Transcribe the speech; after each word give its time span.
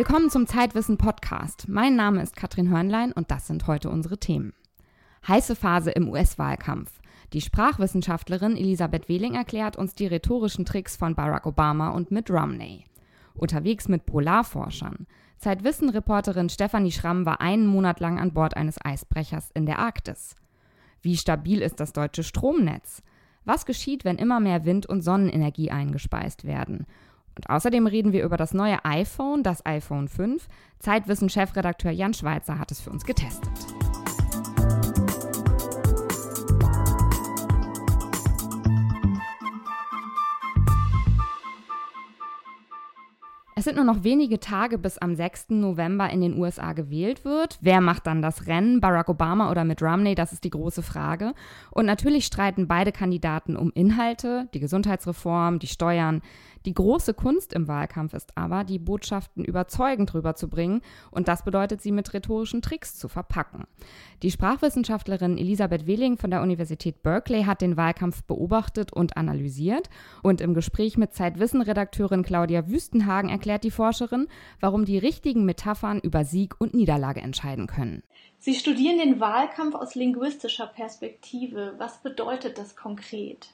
Willkommen 0.00 0.30
zum 0.30 0.46
Zeitwissen 0.46 0.96
Podcast. 0.96 1.68
Mein 1.68 1.94
Name 1.94 2.22
ist 2.22 2.34
Katrin 2.34 2.70
Hörnlein 2.70 3.12
und 3.12 3.30
das 3.30 3.46
sind 3.46 3.66
heute 3.66 3.90
unsere 3.90 4.16
Themen. 4.16 4.54
Heiße 5.28 5.54
Phase 5.54 5.90
im 5.90 6.08
US-Wahlkampf. 6.08 7.02
Die 7.34 7.42
Sprachwissenschaftlerin 7.42 8.56
Elisabeth 8.56 9.10
Wehling 9.10 9.34
erklärt 9.34 9.76
uns 9.76 9.94
die 9.94 10.06
rhetorischen 10.06 10.64
Tricks 10.64 10.96
von 10.96 11.14
Barack 11.14 11.44
Obama 11.44 11.90
und 11.90 12.10
Mitt 12.10 12.30
Romney. 12.30 12.86
Unterwegs 13.34 13.88
mit 13.88 14.06
Polarforschern. 14.06 15.06
Zeitwissen-Reporterin 15.36 16.48
Stefanie 16.48 16.92
Schramm 16.92 17.26
war 17.26 17.42
einen 17.42 17.66
Monat 17.66 18.00
lang 18.00 18.18
an 18.18 18.32
Bord 18.32 18.56
eines 18.56 18.82
Eisbrechers 18.82 19.50
in 19.52 19.66
der 19.66 19.80
Arktis. 19.80 20.34
Wie 21.02 21.18
stabil 21.18 21.60
ist 21.60 21.78
das 21.78 21.92
deutsche 21.92 22.22
Stromnetz? 22.22 23.02
Was 23.44 23.66
geschieht, 23.66 24.06
wenn 24.06 24.16
immer 24.16 24.40
mehr 24.40 24.64
Wind- 24.64 24.86
und 24.86 25.02
Sonnenenergie 25.02 25.70
eingespeist 25.70 26.44
werden? 26.44 26.86
Und 27.36 27.48
außerdem 27.48 27.86
reden 27.86 28.12
wir 28.12 28.24
über 28.24 28.36
das 28.36 28.54
neue 28.54 28.84
iPhone, 28.84 29.42
das 29.42 29.64
iPhone 29.64 30.08
5. 30.08 30.46
Zeitwissen-Chefredakteur 30.78 31.90
Jan 31.90 32.14
Schweizer 32.14 32.58
hat 32.58 32.70
es 32.70 32.80
für 32.80 32.90
uns 32.90 33.04
getestet. 33.04 33.50
Es 43.60 43.64
sind 43.64 43.76
nur 43.76 43.84
noch 43.84 44.04
wenige 44.04 44.40
Tage 44.40 44.78
bis 44.78 44.96
am 44.96 45.14
6. 45.14 45.50
November 45.50 46.08
in 46.08 46.22
den 46.22 46.38
USA 46.38 46.72
gewählt 46.72 47.26
wird. 47.26 47.58
Wer 47.60 47.82
macht 47.82 48.06
dann 48.06 48.22
das 48.22 48.46
Rennen? 48.46 48.80
Barack 48.80 49.10
Obama 49.10 49.50
oder 49.50 49.64
Mitt 49.64 49.82
Romney? 49.82 50.14
Das 50.14 50.32
ist 50.32 50.44
die 50.44 50.50
große 50.50 50.82
Frage. 50.82 51.34
Und 51.70 51.84
natürlich 51.84 52.24
streiten 52.24 52.68
beide 52.68 52.90
Kandidaten 52.90 53.56
um 53.56 53.70
Inhalte, 53.74 54.48
die 54.54 54.60
Gesundheitsreform, 54.60 55.58
die 55.58 55.66
Steuern, 55.66 56.22
die 56.66 56.74
große 56.74 57.14
Kunst 57.14 57.52
im 57.52 57.68
Wahlkampf 57.68 58.12
ist 58.12 58.36
aber, 58.36 58.64
die 58.64 58.78
Botschaften 58.78 59.44
überzeugend 59.44 60.12
rüberzubringen 60.12 60.82
und 61.10 61.28
das 61.28 61.44
bedeutet, 61.44 61.80
sie 61.80 61.92
mit 61.92 62.12
rhetorischen 62.12 62.62
Tricks 62.62 62.98
zu 62.98 63.08
verpacken. 63.08 63.64
Die 64.22 64.30
Sprachwissenschaftlerin 64.30 65.38
Elisabeth 65.38 65.86
Wehling 65.86 66.18
von 66.18 66.30
der 66.30 66.42
Universität 66.42 67.02
Berkeley 67.02 67.44
hat 67.44 67.62
den 67.62 67.76
Wahlkampf 67.76 68.22
beobachtet 68.24 68.92
und 68.92 69.16
analysiert 69.16 69.88
und 70.22 70.40
im 70.40 70.54
Gespräch 70.54 70.98
mit 70.98 71.14
Zeitwissen-Redakteurin 71.14 72.22
Claudia 72.22 72.68
Wüstenhagen 72.68 73.30
erklärt 73.30 73.64
die 73.64 73.70
Forscherin, 73.70 74.28
warum 74.60 74.84
die 74.84 74.98
richtigen 74.98 75.44
Metaphern 75.44 75.98
über 76.00 76.24
Sieg 76.24 76.60
und 76.60 76.74
Niederlage 76.74 77.20
entscheiden 77.20 77.66
können. 77.66 78.02
Sie 78.38 78.54
studieren 78.54 78.98
den 78.98 79.20
Wahlkampf 79.20 79.74
aus 79.74 79.94
linguistischer 79.94 80.66
Perspektive. 80.66 81.74
Was 81.78 82.02
bedeutet 82.02 82.58
das 82.58 82.76
konkret? 82.76 83.50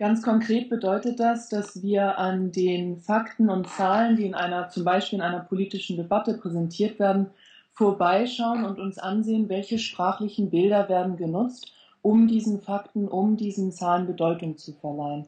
Ganz 0.00 0.22
konkret 0.22 0.70
bedeutet 0.70 1.20
das, 1.20 1.50
dass 1.50 1.82
wir 1.82 2.16
an 2.18 2.52
den 2.52 2.96
Fakten 2.96 3.50
und 3.50 3.68
Zahlen, 3.68 4.16
die 4.16 4.24
in 4.24 4.34
einer, 4.34 4.70
zum 4.70 4.82
Beispiel 4.82 5.18
in 5.18 5.22
einer 5.22 5.40
politischen 5.40 5.98
Debatte 5.98 6.38
präsentiert 6.38 6.98
werden, 6.98 7.26
vorbeischauen 7.74 8.64
und 8.64 8.80
uns 8.80 8.96
ansehen, 8.96 9.50
welche 9.50 9.78
sprachlichen 9.78 10.48
Bilder 10.48 10.88
werden 10.88 11.18
genutzt, 11.18 11.74
um 12.00 12.28
diesen 12.28 12.62
Fakten, 12.62 13.08
um 13.08 13.36
diesen 13.36 13.72
Zahlen 13.72 14.06
Bedeutung 14.06 14.56
zu 14.56 14.72
verleihen. 14.72 15.26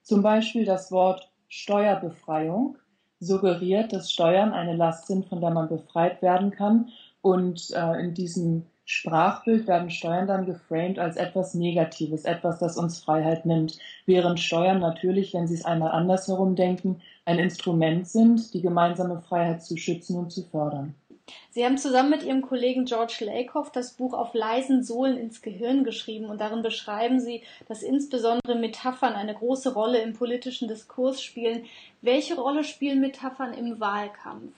Zum 0.00 0.22
Beispiel 0.22 0.64
das 0.64 0.90
Wort 0.90 1.28
Steuerbefreiung 1.48 2.78
suggeriert, 3.20 3.92
dass 3.92 4.10
Steuern 4.10 4.54
eine 4.54 4.74
Last 4.74 5.06
sind, 5.06 5.26
von 5.26 5.42
der 5.42 5.50
man 5.50 5.68
befreit 5.68 6.22
werden 6.22 6.50
kann. 6.50 6.88
Und 7.20 7.72
äh, 7.72 8.00
in 8.00 8.14
diesem 8.14 8.64
Sprachbild 8.86 9.66
werden 9.66 9.88
Steuern 9.88 10.26
dann 10.26 10.44
geframed 10.44 10.98
als 10.98 11.16
etwas 11.16 11.54
Negatives, 11.54 12.24
etwas, 12.24 12.58
das 12.58 12.76
uns 12.76 13.00
Freiheit 13.00 13.46
nimmt, 13.46 13.78
während 14.04 14.40
Steuern 14.40 14.78
natürlich, 14.78 15.32
wenn 15.32 15.46
Sie 15.46 15.54
es 15.54 15.64
einmal 15.64 15.92
andersherum 15.92 16.54
denken, 16.54 17.00
ein 17.24 17.38
Instrument 17.38 18.06
sind, 18.06 18.52
die 18.52 18.60
gemeinsame 18.60 19.20
Freiheit 19.22 19.62
zu 19.62 19.78
schützen 19.78 20.18
und 20.18 20.30
zu 20.30 20.42
fördern. 20.42 20.94
Sie 21.50 21.64
haben 21.64 21.78
zusammen 21.78 22.10
mit 22.10 22.22
Ihrem 22.22 22.42
Kollegen 22.42 22.84
George 22.84 23.16
Lakoff 23.20 23.72
das 23.72 23.92
Buch 23.92 24.12
Auf 24.12 24.34
leisen 24.34 24.82
Sohlen 24.82 25.16
ins 25.16 25.40
Gehirn 25.40 25.82
geschrieben 25.82 26.26
und 26.26 26.38
darin 26.38 26.62
beschreiben 26.62 27.20
Sie, 27.20 27.42
dass 27.66 27.82
insbesondere 27.82 28.56
Metaphern 28.56 29.14
eine 29.14 29.34
große 29.34 29.72
Rolle 29.72 30.02
im 30.02 30.12
politischen 30.12 30.68
Diskurs 30.68 31.22
spielen. 31.22 31.64
Welche 32.02 32.34
Rolle 32.34 32.64
spielen 32.64 33.00
Metaphern 33.00 33.54
im 33.54 33.80
Wahlkampf? 33.80 34.52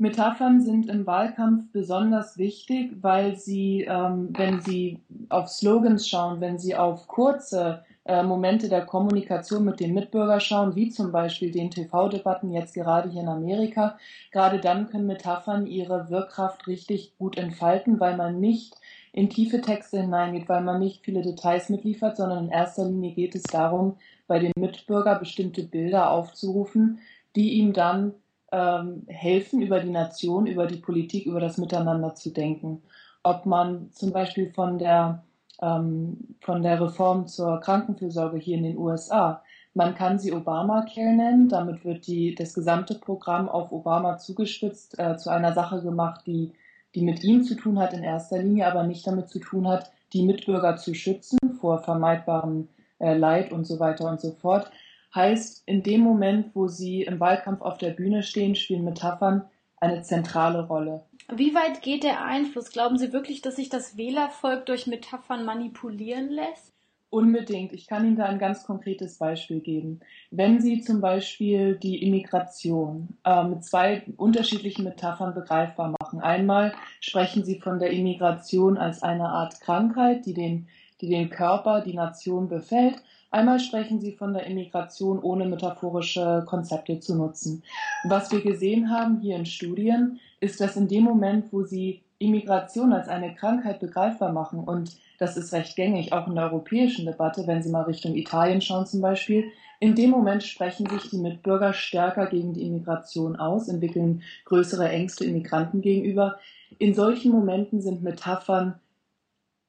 Metaphern 0.00 0.60
sind 0.60 0.88
im 0.88 1.06
Wahlkampf 1.06 1.72
besonders 1.72 2.38
wichtig, 2.38 2.92
weil 3.00 3.36
sie, 3.36 3.82
ähm, 3.82 4.28
wenn 4.36 4.60
Sie 4.60 5.00
auf 5.28 5.48
Slogans 5.48 6.08
schauen, 6.08 6.40
wenn 6.40 6.58
Sie 6.58 6.76
auf 6.76 7.08
kurze 7.08 7.84
äh, 8.04 8.22
Momente 8.22 8.68
der 8.68 8.86
Kommunikation 8.86 9.64
mit 9.64 9.80
dem 9.80 9.94
Mitbürger 9.94 10.38
schauen, 10.38 10.76
wie 10.76 10.88
zum 10.88 11.10
Beispiel 11.10 11.50
den 11.50 11.72
TV-Debatten 11.72 12.52
jetzt 12.52 12.74
gerade 12.74 13.10
hier 13.10 13.22
in 13.22 13.28
Amerika, 13.28 13.98
gerade 14.30 14.60
dann 14.60 14.88
können 14.88 15.06
Metaphern 15.06 15.66
ihre 15.66 16.08
Wirkkraft 16.10 16.68
richtig 16.68 17.18
gut 17.18 17.36
entfalten, 17.36 17.98
weil 17.98 18.16
man 18.16 18.38
nicht 18.38 18.76
in 19.12 19.28
tiefe 19.30 19.60
Texte 19.60 20.00
hineingeht, 20.00 20.48
weil 20.48 20.62
man 20.62 20.78
nicht 20.78 21.04
viele 21.04 21.22
Details 21.22 21.70
mitliefert, 21.70 22.16
sondern 22.16 22.44
in 22.44 22.50
erster 22.50 22.84
Linie 22.84 23.14
geht 23.14 23.34
es 23.34 23.42
darum, 23.42 23.96
bei 24.28 24.38
dem 24.38 24.52
Mitbürger 24.56 25.18
bestimmte 25.18 25.64
Bilder 25.64 26.10
aufzurufen, 26.10 27.00
die 27.34 27.54
ihm 27.54 27.72
dann 27.72 28.14
ähm, 28.52 29.04
helfen, 29.08 29.62
über 29.62 29.80
die 29.80 29.90
Nation, 29.90 30.46
über 30.46 30.66
die 30.66 30.78
Politik, 30.78 31.26
über 31.26 31.40
das 31.40 31.58
Miteinander 31.58 32.14
zu 32.14 32.30
denken. 32.30 32.82
Ob 33.22 33.46
man 33.46 33.90
zum 33.92 34.12
Beispiel 34.12 34.50
von 34.52 34.78
der, 34.78 35.22
ähm, 35.60 36.36
von 36.40 36.62
der 36.62 36.80
Reform 36.80 37.26
zur 37.26 37.60
Krankenfürsorge 37.60 38.38
hier 38.38 38.56
in 38.56 38.64
den 38.64 38.78
USA, 38.78 39.42
man 39.74 39.94
kann 39.94 40.18
sie 40.18 40.32
Obamacare 40.32 41.14
nennen, 41.14 41.48
damit 41.48 41.84
wird 41.84 42.06
die, 42.06 42.34
das 42.34 42.54
gesamte 42.54 42.94
Programm 42.94 43.48
auf 43.48 43.70
Obama 43.70 44.18
zugespitzt, 44.18 44.98
äh, 44.98 45.16
zu 45.16 45.30
einer 45.30 45.52
Sache 45.52 45.82
gemacht, 45.82 46.22
die, 46.26 46.52
die 46.94 47.02
mit 47.02 47.22
ihm 47.22 47.44
zu 47.44 47.54
tun 47.54 47.78
hat 47.78 47.92
in 47.92 48.02
erster 48.02 48.38
Linie, 48.38 48.66
aber 48.66 48.82
nicht 48.82 49.06
damit 49.06 49.28
zu 49.28 49.38
tun 49.38 49.68
hat, 49.68 49.92
die 50.12 50.22
Mitbürger 50.22 50.76
zu 50.76 50.94
schützen 50.94 51.38
vor 51.60 51.78
vermeidbarem 51.78 52.68
äh, 52.98 53.14
Leid 53.16 53.52
und 53.52 53.66
so 53.66 53.78
weiter 53.78 54.08
und 54.08 54.20
so 54.20 54.32
fort. 54.32 54.70
Heißt, 55.14 55.62
in 55.66 55.82
dem 55.82 56.00
Moment, 56.00 56.54
wo 56.54 56.68
sie 56.68 57.02
im 57.02 57.18
Wahlkampf 57.20 57.62
auf 57.62 57.78
der 57.78 57.90
Bühne 57.90 58.22
stehen, 58.22 58.54
spielen 58.54 58.84
Metaphern 58.84 59.44
eine 59.80 60.02
zentrale 60.02 60.66
Rolle. 60.66 61.04
Wie 61.32 61.54
weit 61.54 61.82
geht 61.82 62.04
der 62.04 62.24
Einfluss? 62.24 62.70
Glauben 62.70 62.98
Sie 62.98 63.12
wirklich, 63.12 63.42
dass 63.42 63.56
sich 63.56 63.68
das 63.68 63.96
Wählervolk 63.96 64.66
durch 64.66 64.86
Metaphern 64.86 65.44
manipulieren 65.44 66.30
lässt? 66.30 66.72
Unbedingt. 67.10 67.72
Ich 67.72 67.86
kann 67.86 68.04
Ihnen 68.04 68.16
da 68.16 68.26
ein 68.26 68.38
ganz 68.38 68.64
konkretes 68.64 69.16
Beispiel 69.16 69.60
geben. 69.60 70.00
Wenn 70.30 70.60
Sie 70.60 70.82
zum 70.82 71.00
Beispiel 71.00 71.76
die 71.76 72.02
Immigration 72.02 73.16
äh, 73.24 73.44
mit 73.44 73.64
zwei 73.64 74.02
unterschiedlichen 74.18 74.84
Metaphern 74.84 75.34
begreifbar 75.34 75.94
machen. 75.98 76.20
Einmal 76.20 76.74
sprechen 77.00 77.44
Sie 77.44 77.60
von 77.60 77.78
der 77.78 77.90
Immigration 77.90 78.76
als 78.76 79.02
eine 79.02 79.30
Art 79.30 79.58
Krankheit, 79.62 80.26
die 80.26 80.34
den, 80.34 80.68
die 81.00 81.08
den 81.08 81.30
Körper, 81.30 81.80
die 81.80 81.94
Nation 81.94 82.48
befällt. 82.48 82.96
Einmal 83.30 83.60
sprechen 83.60 84.00
Sie 84.00 84.12
von 84.12 84.32
der 84.32 84.46
Immigration 84.46 85.18
ohne 85.18 85.46
metaphorische 85.46 86.44
Konzepte 86.46 86.98
zu 86.98 87.14
nutzen. 87.14 87.62
Was 88.04 88.32
wir 88.32 88.40
gesehen 88.40 88.90
haben 88.90 89.20
hier 89.20 89.36
in 89.36 89.46
Studien, 89.46 90.18
ist, 90.40 90.60
dass 90.60 90.76
in 90.76 90.88
dem 90.88 91.04
Moment, 91.04 91.52
wo 91.52 91.62
Sie 91.62 92.02
Immigration 92.18 92.92
als 92.92 93.08
eine 93.08 93.34
Krankheit 93.34 93.80
begreifbar 93.80 94.32
machen, 94.32 94.60
und 94.60 94.96
das 95.18 95.36
ist 95.36 95.52
recht 95.52 95.76
gängig, 95.76 96.12
auch 96.12 96.26
in 96.26 96.34
der 96.34 96.44
europäischen 96.44 97.06
Debatte, 97.06 97.46
wenn 97.46 97.62
Sie 97.62 97.70
mal 97.70 97.82
Richtung 97.82 98.14
Italien 98.14 98.60
schauen 98.60 98.86
zum 98.86 99.00
Beispiel, 99.00 99.44
in 99.80 99.94
dem 99.94 100.10
Moment 100.10 100.42
sprechen 100.42 100.88
sich 100.88 101.10
die 101.10 101.18
Mitbürger 101.18 101.72
stärker 101.72 102.26
gegen 102.26 102.52
die 102.52 102.66
Immigration 102.66 103.36
aus, 103.36 103.68
entwickeln 103.68 104.22
größere 104.46 104.88
Ängste 104.88 105.24
Immigranten 105.24 105.82
gegenüber. 105.82 106.38
In 106.78 106.94
solchen 106.94 107.30
Momenten 107.30 107.80
sind 107.80 108.02
Metaphern 108.02 108.80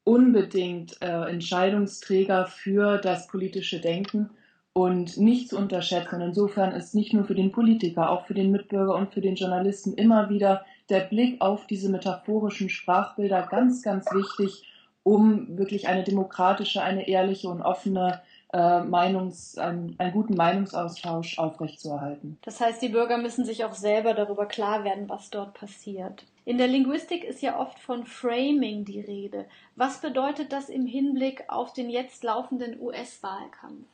unbedingt 0.10 1.00
äh, 1.04 1.30
Entscheidungsträger 1.30 2.48
für 2.48 2.98
das 2.98 3.28
politische 3.28 3.80
Denken 3.80 4.32
und 4.74 5.18
nicht 5.18 5.50
zu 5.50 5.58
unterschätzen. 5.58 6.20
Insofern 6.20 6.72
ist 6.72 6.96
nicht 6.96 7.14
nur 7.14 7.26
für 7.26 7.36
den 7.36 7.52
Politiker, 7.52 8.10
auch 8.10 8.26
für 8.26 8.34
den 8.34 8.50
Mitbürger 8.50 8.96
und 8.96 9.14
für 9.14 9.22
den 9.22 9.36
Journalisten 9.36 9.94
immer 9.94 10.32
wieder 10.32 10.66
der 10.90 11.02
Blick 11.02 11.40
auf 11.42 11.68
diese 11.68 11.90
metaphorischen 11.90 12.70
Sprachbilder 12.70 13.48
ganz, 13.52 13.84
ganz 13.84 14.08
wichtig, 14.12 14.64
um 15.04 15.60
wirklich 15.60 15.88
eine 15.88 16.04
demokratische, 16.04 16.82
eine 16.82 17.08
ehrliche 17.08 17.48
und 17.48 17.62
offene 17.62 18.20
äh, 18.52 18.82
Meinungs, 18.82 19.58
einen, 19.58 19.96
einen 20.00 20.12
guten 20.12 20.36
Meinungsaustausch 20.36 21.38
aufrechtzuerhalten. 21.38 22.38
Das 22.44 22.60
heißt, 22.60 22.82
die 22.82 22.90
Bürger 22.90 23.18
müssen 23.18 23.46
sich 23.46 23.64
auch 23.64 23.74
selber 23.74 24.14
darüber 24.14 24.46
klar 24.48 24.84
werden, 24.84 25.08
was 25.08 25.30
dort 25.30 25.54
passiert. 25.54 26.26
In 26.46 26.58
der 26.58 26.68
Linguistik 26.68 27.24
ist 27.24 27.42
ja 27.44 27.60
oft 27.60 27.80
von 27.80 28.06
Framing 28.06 28.86
die 28.86 29.02
Rede. 29.02 29.46
Was 29.76 30.02
bedeutet 30.02 30.52
das 30.52 30.70
im 30.70 30.88
Hinblick 30.88 31.44
auf 31.48 31.74
den 31.74 31.90
jetzt 31.92 32.24
laufenden 32.24 32.82
US-Wahlkampf? 32.82 33.86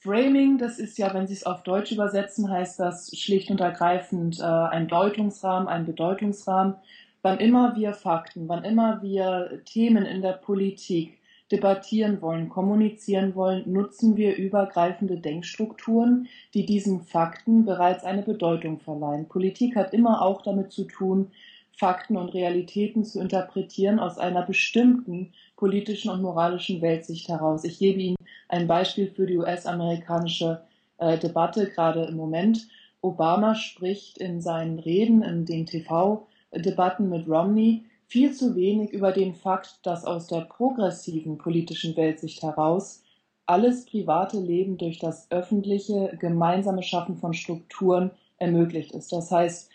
Framing, 0.00 0.58
das 0.58 0.78
ist 0.78 0.96
ja, 0.96 1.12
wenn 1.12 1.26
Sie 1.26 1.34
es 1.34 1.44
auf 1.44 1.64
Deutsch 1.64 1.90
übersetzen, 1.90 2.48
heißt 2.48 2.78
das 2.78 3.10
schlicht 3.18 3.50
und 3.50 3.60
ergreifend 3.60 4.38
äh, 4.38 4.44
ein 4.44 4.86
Deutungsrahmen, 4.86 5.66
ein 5.66 5.86
Bedeutungsrahmen. 5.86 6.76
Wann 7.22 7.40
immer 7.40 7.74
wir 7.74 7.94
Fakten, 7.94 8.48
wann 8.48 8.62
immer 8.62 9.02
wir 9.02 9.60
Themen 9.64 10.06
in 10.06 10.22
der 10.22 10.34
Politik 10.34 11.17
debattieren 11.50 12.20
wollen, 12.20 12.48
kommunizieren 12.48 13.34
wollen, 13.34 13.70
nutzen 13.72 14.16
wir 14.16 14.36
übergreifende 14.36 15.18
Denkstrukturen, 15.18 16.28
die 16.54 16.66
diesen 16.66 17.00
Fakten 17.02 17.64
bereits 17.64 18.04
eine 18.04 18.22
Bedeutung 18.22 18.80
verleihen. 18.80 19.28
Politik 19.28 19.76
hat 19.76 19.94
immer 19.94 20.22
auch 20.22 20.42
damit 20.42 20.72
zu 20.72 20.84
tun, 20.84 21.30
Fakten 21.72 22.16
und 22.16 22.30
Realitäten 22.30 23.04
zu 23.04 23.20
interpretieren 23.20 24.00
aus 24.00 24.18
einer 24.18 24.42
bestimmten 24.42 25.32
politischen 25.56 26.10
und 26.10 26.22
moralischen 26.22 26.82
Weltsicht 26.82 27.28
heraus. 27.28 27.62
Ich 27.64 27.78
gebe 27.78 28.00
Ihnen 28.00 28.16
ein 28.48 28.66
Beispiel 28.66 29.06
für 29.08 29.26
die 29.26 29.38
US-amerikanische 29.38 30.62
äh, 30.98 31.16
Debatte 31.18 31.70
gerade 31.70 32.04
im 32.06 32.16
Moment. 32.16 32.66
Obama 33.00 33.54
spricht 33.54 34.18
in 34.18 34.40
seinen 34.40 34.80
Reden, 34.80 35.22
in 35.22 35.46
den 35.46 35.66
TV-Debatten 35.66 37.08
mit 37.08 37.28
Romney 37.28 37.84
viel 38.08 38.32
zu 38.32 38.56
wenig 38.56 38.90
über 38.90 39.12
den 39.12 39.34
Fakt, 39.34 39.80
dass 39.84 40.04
aus 40.04 40.26
der 40.26 40.40
progressiven 40.40 41.38
politischen 41.38 41.96
Weltsicht 41.96 42.42
heraus 42.42 43.02
alles 43.46 43.84
private 43.84 44.38
Leben 44.38 44.78
durch 44.78 44.98
das 44.98 45.30
öffentliche 45.30 46.16
gemeinsame 46.18 46.82
Schaffen 46.82 47.16
von 47.16 47.34
Strukturen 47.34 48.10
ermöglicht 48.38 48.92
ist. 48.92 49.12
Das 49.12 49.30
heißt, 49.30 49.70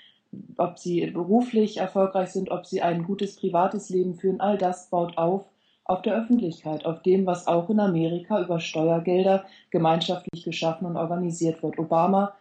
ob 0.58 0.80
sie 0.80 1.06
beruflich 1.08 1.78
erfolgreich 1.78 2.30
sind, 2.30 2.50
ob 2.50 2.66
sie 2.66 2.82
ein 2.82 3.04
gutes 3.04 3.36
privates 3.36 3.90
Leben 3.90 4.16
führen, 4.16 4.42
all 4.42 4.58
das 4.58 4.90
baut 4.90 5.18
auf 5.18 5.46
auf 5.86 6.02
der 6.02 6.16
Öffentlichkeit, 6.16 6.86
auf 6.86 7.02
dem, 7.02 7.26
was 7.26 7.48
auch 7.48 7.70
in 7.70 7.80
Amerika 7.80 8.42
über 8.42 8.60
Steuergelder 8.60 9.46
gemeinschaftlich 9.70 10.44
geschaffen 10.44 10.88
und 10.88 10.98
organisiert 10.98 11.62
wird. 11.62 11.78
Obama 11.78 12.34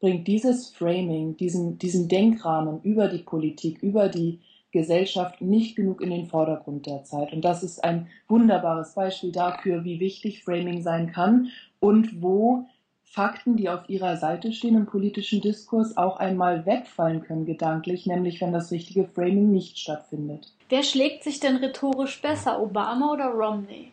bringt 0.00 0.28
dieses 0.28 0.68
Framing, 0.70 1.36
diesen, 1.36 1.78
diesen 1.78 2.08
Denkrahmen 2.08 2.82
über 2.82 3.08
die 3.08 3.22
Politik, 3.22 3.82
über 3.82 4.08
die 4.08 4.40
Gesellschaft 4.72 5.40
nicht 5.40 5.76
genug 5.76 6.00
in 6.00 6.10
den 6.10 6.26
Vordergrund 6.26 6.86
der 6.86 7.04
Zeit. 7.04 7.32
Und 7.32 7.44
das 7.44 7.62
ist 7.62 7.82
ein 7.82 8.08
wunderbares 8.28 8.94
Beispiel 8.94 9.32
dafür, 9.32 9.84
wie 9.84 10.00
wichtig 10.00 10.44
Framing 10.44 10.82
sein 10.82 11.12
kann 11.12 11.48
und 11.80 12.22
wo 12.22 12.66
Fakten, 13.02 13.56
die 13.56 13.68
auf 13.68 13.88
ihrer 13.88 14.16
Seite 14.16 14.52
stehen 14.52 14.76
im 14.76 14.86
politischen 14.86 15.40
Diskurs, 15.40 15.96
auch 15.96 16.18
einmal 16.18 16.64
wegfallen 16.64 17.22
können 17.22 17.44
gedanklich, 17.44 18.06
nämlich 18.06 18.40
wenn 18.40 18.52
das 18.52 18.70
richtige 18.70 19.04
Framing 19.04 19.50
nicht 19.50 19.78
stattfindet. 19.78 20.52
Wer 20.68 20.84
schlägt 20.84 21.24
sich 21.24 21.40
denn 21.40 21.56
rhetorisch 21.56 22.22
besser, 22.22 22.62
Obama 22.62 23.12
oder 23.12 23.30
Romney? 23.30 23.90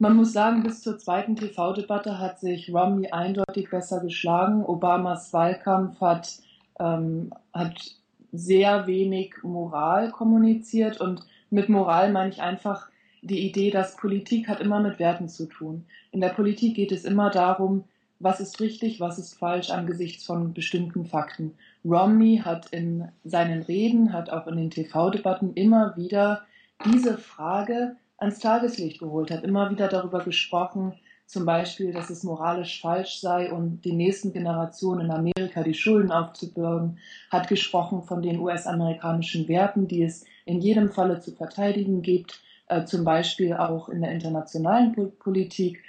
Man 0.00 0.16
muss 0.16 0.32
sagen, 0.32 0.64
bis 0.64 0.82
zur 0.82 0.98
zweiten 0.98 1.36
TV-Debatte 1.36 2.18
hat 2.18 2.40
sich 2.40 2.72
Romney 2.74 3.12
eindeutig 3.12 3.70
besser 3.70 4.00
geschlagen. 4.00 4.64
Obamas 4.64 5.32
Wahlkampf 5.32 6.00
hat, 6.00 6.38
ähm, 6.80 7.32
hat 7.52 7.99
sehr 8.32 8.86
wenig 8.86 9.34
Moral 9.42 10.10
kommuniziert 10.10 11.00
und 11.00 11.22
mit 11.50 11.68
Moral 11.68 12.12
meine 12.12 12.30
ich 12.30 12.40
einfach 12.40 12.88
die 13.22 13.46
Idee, 13.46 13.70
dass 13.70 13.96
Politik 13.96 14.48
hat 14.48 14.60
immer 14.60 14.80
mit 14.80 14.98
Werten 14.98 15.28
zu 15.28 15.46
tun. 15.46 15.84
In 16.10 16.20
der 16.20 16.30
Politik 16.30 16.74
geht 16.74 16.92
es 16.92 17.04
immer 17.04 17.30
darum, 17.30 17.84
was 18.18 18.40
ist 18.40 18.60
richtig, 18.60 19.00
was 19.00 19.18
ist 19.18 19.38
falsch 19.38 19.70
angesichts 19.70 20.24
von 20.24 20.52
bestimmten 20.52 21.06
Fakten. 21.06 21.54
Romney 21.84 22.42
hat 22.44 22.66
in 22.70 23.08
seinen 23.24 23.62
Reden, 23.62 24.12
hat 24.12 24.30
auch 24.30 24.46
in 24.46 24.56
den 24.56 24.70
TV-Debatten 24.70 25.54
immer 25.54 25.96
wieder 25.96 26.42
diese 26.84 27.16
Frage 27.18 27.96
ans 28.18 28.38
Tageslicht 28.38 28.98
geholt, 28.98 29.30
hat 29.30 29.44
immer 29.44 29.70
wieder 29.70 29.88
darüber 29.88 30.22
gesprochen, 30.22 30.92
zum 31.30 31.46
Beispiel, 31.46 31.92
dass 31.92 32.10
es 32.10 32.24
moralisch 32.24 32.80
falsch 32.80 33.20
sei 33.20 33.52
und 33.52 33.84
den 33.84 33.96
nächsten 33.96 34.32
Generationen 34.32 35.06
in 35.06 35.12
Amerika 35.12 35.62
die 35.62 35.74
Schulden 35.74 36.10
aufzubürgen, 36.10 36.98
hat 37.30 37.46
gesprochen 37.46 38.02
von 38.02 38.20
den 38.20 38.40
US-amerikanischen 38.40 39.46
Werten, 39.46 39.86
die 39.86 40.02
es 40.02 40.24
in 40.44 40.60
jedem 40.60 40.90
Falle 40.90 41.20
zu 41.20 41.30
verteidigen 41.30 42.02
gibt, 42.02 42.40
äh, 42.66 42.84
zum 42.84 43.04
Beispiel 43.04 43.54
auch 43.54 43.88
in 43.88 44.00
der 44.00 44.10
internationalen 44.10 45.12
Politik 45.20 45.84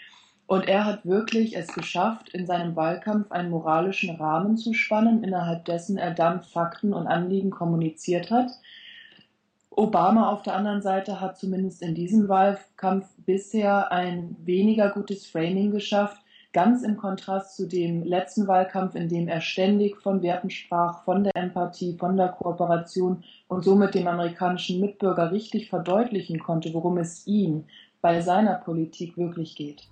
und 0.51 0.67
er 0.67 0.83
hat 0.83 1.05
wirklich 1.05 1.55
es 1.55 1.69
geschafft, 1.69 2.27
in 2.33 2.45
seinem 2.45 2.75
Wahlkampf 2.75 3.31
einen 3.31 3.51
moralischen 3.51 4.13
Rahmen 4.17 4.57
zu 4.57 4.73
spannen, 4.73 5.23
innerhalb 5.23 5.63
dessen 5.63 5.97
er 5.97 6.11
dann 6.11 6.43
Fakten 6.43 6.93
und 6.93 7.07
Anliegen 7.07 7.51
kommuniziert 7.51 8.31
hat. 8.31 8.51
Obama 9.73 10.29
auf 10.31 10.43
der 10.43 10.55
anderen 10.55 10.81
Seite 10.81 11.21
hat 11.21 11.37
zumindest 11.37 11.81
in 11.81 11.95
diesem 11.95 12.27
Wahlkampf 12.27 13.05
bisher 13.25 13.89
ein 13.91 14.35
weniger 14.43 14.89
gutes 14.89 15.25
Framing 15.25 15.71
geschafft, 15.71 16.21
ganz 16.51 16.83
im 16.83 16.97
Kontrast 16.97 17.55
zu 17.55 17.67
dem 17.67 18.03
letzten 18.03 18.47
Wahlkampf, 18.47 18.95
in 18.95 19.07
dem 19.07 19.29
er 19.29 19.39
ständig 19.39 19.97
von 20.01 20.21
Werten 20.21 20.49
sprach, 20.49 21.05
von 21.05 21.23
der 21.23 21.35
Empathie, 21.37 21.95
von 21.97 22.17
der 22.17 22.29
Kooperation 22.29 23.23
und 23.47 23.63
somit 23.63 23.95
dem 23.95 24.07
amerikanischen 24.07 24.81
Mitbürger 24.81 25.31
richtig 25.31 25.69
verdeutlichen 25.69 26.39
konnte, 26.39 26.73
worum 26.73 26.97
es 26.97 27.25
ihm 27.25 27.63
bei 28.01 28.19
seiner 28.19 28.55
Politik 28.55 29.17
wirklich 29.17 29.55
geht. 29.55 29.87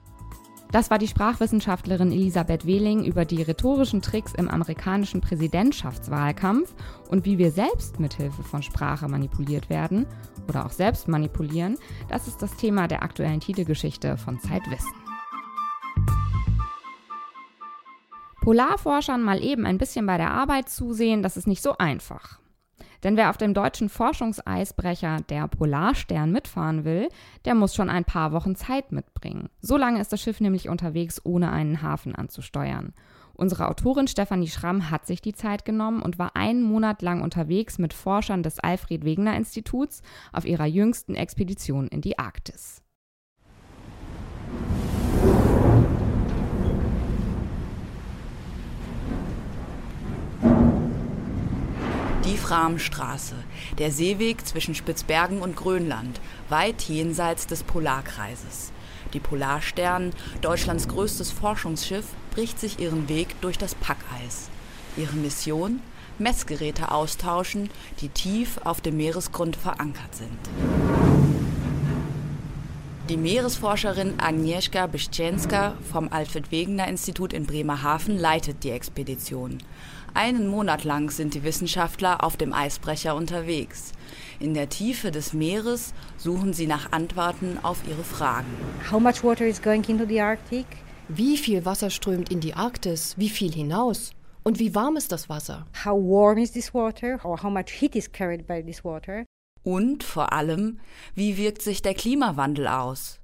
Das 0.71 0.91
war 0.91 0.99
die 0.99 1.07
Sprachwissenschaftlerin 1.07 2.11
Elisabeth 2.11 2.67
Wehling 2.67 3.03
über 3.03 3.25
die 3.25 3.41
rhetorischen 3.41 4.03
Tricks 4.03 4.33
im 4.35 4.47
amerikanischen 4.47 5.19
Präsidentschaftswahlkampf 5.19 6.75
und 7.09 7.25
wie 7.25 7.39
wir 7.39 7.49
selbst 7.49 7.99
mithilfe 7.99 8.43
von 8.43 8.61
Sprache 8.61 9.07
manipuliert 9.07 9.71
werden 9.71 10.05
oder 10.47 10.67
auch 10.67 10.71
selbst 10.71 11.07
manipulieren. 11.07 11.77
Das 12.07 12.27
ist 12.27 12.43
das 12.43 12.55
Thema 12.55 12.87
der 12.87 13.01
aktuellen 13.01 13.39
Titelgeschichte 13.39 14.15
von 14.17 14.39
Zeitwissen. 14.39 14.93
Polarforschern 18.41 19.23
mal 19.23 19.43
eben 19.43 19.65
ein 19.65 19.79
bisschen 19.79 20.05
bei 20.05 20.17
der 20.17 20.31
Arbeit 20.31 20.69
zusehen, 20.69 21.23
das 21.23 21.35
ist 21.35 21.47
nicht 21.47 21.63
so 21.63 21.77
einfach. 21.77 22.39
Denn 23.03 23.15
wer 23.15 23.29
auf 23.29 23.37
dem 23.37 23.53
deutschen 23.53 23.89
Forschungseisbrecher 23.89 25.17
der 25.29 25.47
Polarstern 25.47 26.31
mitfahren 26.31 26.83
will, 26.83 27.07
der 27.45 27.55
muss 27.55 27.75
schon 27.75 27.89
ein 27.89 28.05
paar 28.05 28.31
Wochen 28.31 28.55
Zeit 28.55 28.91
mitbringen. 28.91 29.49
So 29.61 29.77
lange 29.77 30.01
ist 30.01 30.11
das 30.11 30.21
Schiff 30.21 30.41
nämlich 30.41 30.69
unterwegs, 30.69 31.21
ohne 31.23 31.51
einen 31.51 31.81
Hafen 31.81 32.15
anzusteuern. 32.15 32.93
Unsere 33.33 33.69
Autorin 33.69 34.09
Stefanie 34.09 34.49
Schramm 34.49 34.91
hat 34.91 35.07
sich 35.07 35.21
die 35.21 35.33
Zeit 35.33 35.63
genommen 35.63 36.01
und 36.01 36.19
war 36.19 36.35
einen 36.35 36.61
Monat 36.61 37.01
lang 37.01 37.21
unterwegs 37.21 37.77
mit 37.77 37.93
Forschern 37.93 38.43
des 38.43 38.59
Alfred 38.59 39.05
Wegener 39.05 39.37
Instituts 39.37 40.01
auf 40.33 40.43
ihrer 40.43 40.65
jüngsten 40.65 41.15
Expedition 41.15 41.87
in 41.87 42.01
die 42.01 42.19
Arktis. 42.19 42.83
Die 52.29 52.37
Framstraße, 52.37 53.33
der 53.79 53.91
Seeweg 53.91 54.45
zwischen 54.45 54.75
Spitzbergen 54.75 55.41
und 55.41 55.55
Grönland, 55.55 56.21
weit 56.47 56.83
jenseits 56.83 57.47
des 57.47 57.63
Polarkreises. 57.63 58.71
Die 59.13 59.19
Polarstern, 59.19 60.13
Deutschlands 60.41 60.87
größtes 60.87 61.31
Forschungsschiff, 61.31 62.05
bricht 62.35 62.59
sich 62.59 62.79
ihren 62.79 63.09
Weg 63.09 63.29
durch 63.41 63.57
das 63.57 63.73
Packeis. 63.73 64.51
Ihre 64.95 65.15
Mission? 65.15 65.79
Messgeräte 66.19 66.91
austauschen, 66.91 67.71
die 67.99 68.09
tief 68.09 68.59
auf 68.63 68.79
dem 68.79 68.97
Meeresgrund 68.97 69.55
verankert 69.55 70.13
sind. 70.13 70.37
Die 73.09 73.17
Meeresforscherin 73.17 74.19
Agnieszka 74.19 74.85
Biszczynska 74.85 75.73
vom 75.91 76.09
Alfred 76.13 76.51
Wegener 76.51 76.87
Institut 76.87 77.33
in 77.33 77.47
Bremerhaven 77.47 78.19
leitet 78.19 78.63
die 78.63 78.69
Expedition. 78.69 79.57
Einen 80.13 80.47
Monat 80.47 80.83
lang 80.83 81.11
sind 81.11 81.33
die 81.33 81.43
Wissenschaftler 81.43 82.23
auf 82.23 82.37
dem 82.37 82.53
Eisbrecher 82.53 83.15
unterwegs. 83.15 83.91
In 84.39 84.53
der 84.53 84.69
Tiefe 84.69 85.11
des 85.11 85.33
Meeres 85.33 85.93
suchen 86.17 86.53
sie 86.53 86.67
nach 86.67 86.91
Antworten 86.91 87.57
auf 87.61 87.79
ihre 87.87 88.03
Fragen. 88.03 88.47
How 88.91 88.99
much 88.99 89.23
water 89.23 89.45
is 89.45 89.61
going 89.61 89.83
into 89.85 90.05
the 90.05 90.21
Arctic? 90.21 90.65
Wie 91.07 91.37
viel 91.37 91.65
Wasser 91.65 91.89
strömt 91.89 92.31
in 92.31 92.39
die 92.39 92.53
Arktis? 92.53 93.15
Wie 93.17 93.29
viel 93.29 93.51
hinaus? 93.51 94.11
Und 94.43 94.59
wie 94.59 94.73
warm 94.75 94.95
ist 94.95 95.11
das 95.11 95.29
Wasser? 95.29 95.65
How 95.85 95.93
warm 95.93 96.37
is 96.37 96.51
this 96.51 96.73
water 96.73 97.19
or 97.23 97.41
how 97.41 97.51
much 97.51 97.71
heat 97.71 97.95
is 97.95 98.11
carried 98.11 98.47
by 98.47 98.63
this 98.63 98.83
water? 98.83 99.25
Und 99.63 100.03
vor 100.03 100.31
allem, 100.33 100.79
wie 101.15 101.37
wirkt 101.37 101.61
sich 101.61 101.81
der 101.81 101.93
Klimawandel 101.93 102.67
aus? 102.67 103.19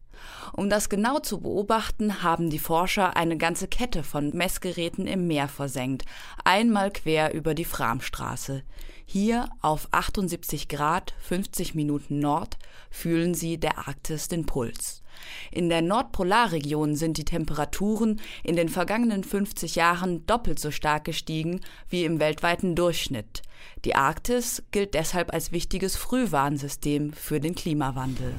Um 0.54 0.70
das 0.70 0.90
genau 0.90 1.20
zu 1.20 1.42
beobachten, 1.42 2.24
haben 2.24 2.50
die 2.50 2.60
Forscher 2.60 3.16
eine 3.16 3.38
ganze 3.38 3.68
Kette 3.68 4.04
von 4.04 4.30
Messgeräten 4.30 5.08
im 5.08 5.28
Meer 5.28 5.48
versenkt, 5.48 6.06
einmal 6.44 6.92
quer 6.92 7.34
über 7.34 7.54
die 7.54 7.66
Framstraße. 7.66 8.64
Hier 9.06 9.50
auf 9.62 9.88
78 9.92 10.68
Grad 10.68 11.14
50 11.20 11.76
Minuten 11.76 12.20
Nord 12.20 12.58
fühlen 12.90 13.34
sie 13.34 13.60
der 13.60 13.88
Arktis 13.88 14.28
den 14.28 14.46
Puls. 14.46 15.04
In 15.52 15.70
der 15.70 15.82
Nordpolarregion 15.82 16.96
sind 16.96 17.18
die 17.18 17.26
Temperaturen 17.26 18.22
in 18.44 18.56
den 18.56 18.70
vergangenen 18.70 19.24
50 19.24 19.76
Jahren 19.76 20.26
doppelt 20.26 20.60
so 20.60 20.72
stark 20.72 21.06
gestiegen 21.06 21.62
wie 21.90 22.06
im 22.06 22.20
weltweiten 22.20 22.76
Durchschnitt. 22.76 23.42
Die 23.84 23.96
Arktis 23.96 24.64
gilt 24.72 24.94
deshalb 24.94 25.34
als 25.34 25.52
wichtiges 25.52 25.96
Frühwarnsystem 25.96 27.14
für 27.14 27.40
den 27.40 27.56
Klimawandel. 27.56 28.34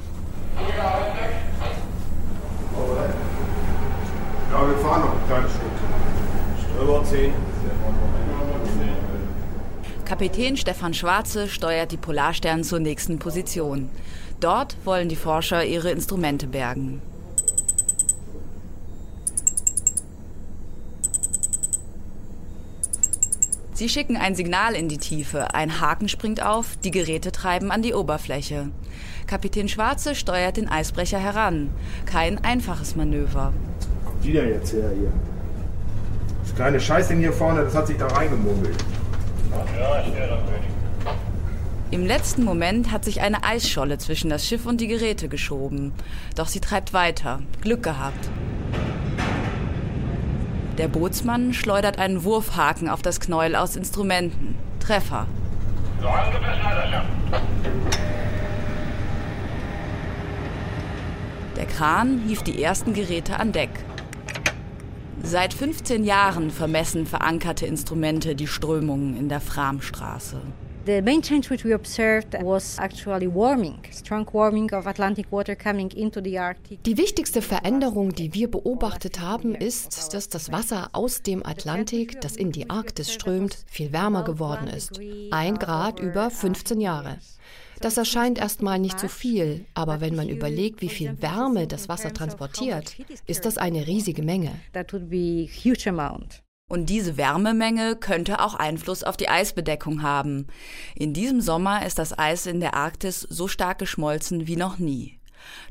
Ja, 4.51 4.69
wir 4.69 4.79
fahren 4.79 5.01
noch 5.03 5.13
ein 5.13 5.27
kleines 5.27 5.51
Stück. 5.51 6.83
Über 6.83 7.05
10. 7.05 7.56
Kapitän 10.07 10.57
Stefan 10.57 10.95
Schwarze 10.95 11.49
steuert 11.49 11.91
die 11.91 11.97
Polarstern 11.97 12.63
zur 12.63 12.79
nächsten 12.79 13.19
Position. 13.19 13.91
Dort 14.39 14.77
wollen 14.85 15.09
die 15.09 15.17
Forscher 15.17 15.65
ihre 15.65 15.91
Instrumente 15.91 16.47
bergen. 16.47 17.03
Sie 23.75 23.89
schicken 23.89 24.17
ein 24.17 24.37
Signal 24.37 24.75
in 24.77 24.89
die 24.89 24.99
Tiefe, 24.99 25.53
ein 25.55 25.81
Haken 25.81 26.09
springt 26.09 26.41
auf, 26.41 26.77
die 26.85 26.93
Geräte 26.93 27.33
treiben 27.33 27.73
an 27.73 27.83
die 27.83 27.93
Oberfläche. 27.93 28.71
Kapitän 29.27 29.69
Schwarze 29.69 30.15
steuert 30.15 30.57
den 30.57 30.69
Eisbrecher 30.69 31.19
heran. 31.19 31.71
Kein 32.07 32.43
einfaches 32.45 32.95
Manöver. 32.95 33.53
Denn 34.23 34.51
jetzt 34.51 34.73
her 34.73 34.93
hier? 34.97 35.13
Das 36.45 36.55
kleine 36.55 36.79
Scheißding 36.79 37.19
hier 37.19 37.33
vorne, 37.33 37.65
das 37.65 37.75
hat 37.75 37.89
sich 37.89 37.97
da 37.99 38.07
reingemogelt. 38.07 38.77
Im 41.91 42.05
letzten 42.05 42.45
Moment 42.45 42.91
hat 42.91 43.05
sich 43.05 43.21
eine 43.21 43.45
Eisscholle 43.45 43.99
zwischen 43.99 44.29
das 44.29 44.47
Schiff 44.47 44.67
und 44.67 44.81
die 44.81 44.89
Geräte 44.89 45.29
geschoben. 45.29 45.93
Doch 46.35 46.49
sie 46.49 46.61
treibt 46.61 46.93
weiter. 46.93 47.41
Glück 47.61 47.83
gehabt. 47.83 48.29
Der 50.79 50.89
Bootsmann 50.89 51.55
schleudert 51.55 51.99
einen 51.99 52.25
Wurfhaken 52.25 52.89
auf 52.89 53.03
das 53.03 53.21
Knäuel 53.21 53.57
aus 53.57 53.77
Instrumenten. 53.77 54.57
Treffer. 54.81 55.27
So 56.01 56.09
er. 56.09 57.05
Der 61.57 61.67
Kran 61.67 62.21
hieft 62.27 62.47
die 62.47 62.63
ersten 62.63 62.93
Geräte 62.93 63.39
an 63.41 63.53
Deck. 63.53 63.71
Seit 65.29 65.53
15 65.55 66.05
Jahren 66.05 66.53
vermessen 66.53 67.05
verankerte 67.05 67.67
Instrumente 67.67 68.37
die 68.37 68.47
Strömungen 68.47 69.17
in 69.17 69.29
der 69.29 69.41
Framstraße. 69.41 70.41
The 70.87 71.03
main 71.03 71.21
change 71.21 71.51
which 71.51 71.65
we 71.65 71.75
observed 71.75 72.37
was 72.45 72.79
actually 72.79 73.27
warming, 73.27 73.81
strong 73.91 74.25
warming 74.33 74.73
of 74.73 74.87
Atlantic 74.87 75.27
water 75.33 75.57
coming 75.57 75.91
into 75.91 76.21
the 76.23 76.39
Arctic. 76.39 76.85
Die 76.85 76.97
wichtigste 76.97 77.43
Veränderung, 77.43 78.15
die 78.15 78.35
wir 78.35 78.49
beobachtet 78.49 79.19
haben, 79.19 79.57
ist, 79.57 80.15
dass 80.15 80.29
das 80.29 80.53
Wasser 80.53 80.91
aus 80.93 81.23
dem 81.23 81.45
Atlantik, 81.45 82.21
das 82.21 82.37
in 82.37 82.53
die 82.53 82.71
Arktis 82.71 83.13
strömt, 83.13 83.65
viel 83.67 83.93
wärmer 83.93 84.23
geworden 84.23 84.69
ist. 84.69 85.01
Ein 85.33 85.57
Grad 85.59 85.99
über 85.99 86.31
15 86.31 86.81
Jahre. 86.81 87.19
Das 87.81 87.97
erscheint 87.97 88.39
erstmal 88.39 88.79
nicht 88.79 88.99
so 88.99 89.09
viel, 89.09 89.67
aber 89.75 90.01
wenn 90.01 90.17
man 90.17 90.29
überlegt, 90.29 90.81
wie 90.81 90.89
viel 90.89 91.21
Wärme 91.21 91.67
das 91.67 91.89
Wasser 91.89 92.13
transportiert, 92.13 92.97
ist 93.27 93.45
das 93.45 93.59
eine 93.59 93.87
riesige 93.87 94.23
Menge. 94.23 94.53
That 94.73 94.93
would 94.93 95.11
be 95.11 95.49
huge 95.65 95.89
amount. 95.89 96.43
Und 96.69 96.91
diese 96.91 97.17
Wärmemenge 97.17 97.95
könnte 97.95 98.41
auch 98.41 98.55
Einfluss 98.55 99.05
auf 99.05 99.17
die 99.17 99.29
Eisbedeckung 99.29 100.03
haben. 100.03 100.49
In 100.97 101.13
diesem 101.13 101.41
Sommer 101.41 101.87
ist 101.87 101.99
das 101.99 102.19
Eis 102.19 102.47
in 102.47 102.59
der 102.59 102.75
Arktis 102.75 103.21
so 103.21 103.47
stark 103.47 103.79
geschmolzen 103.79 104.49
wie 104.49 104.57
noch 104.57 104.79
nie. 104.79 105.21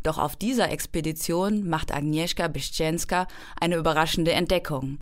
Doch 0.03 0.17
auf 0.17 0.35
dieser 0.35 0.71
Expedition 0.71 1.67
macht 1.67 1.93
Agnieszka 1.93 2.47
Biszczynska 2.47 3.27
eine 3.59 3.75
überraschende 3.75 4.31
Entdeckung. 4.31 4.99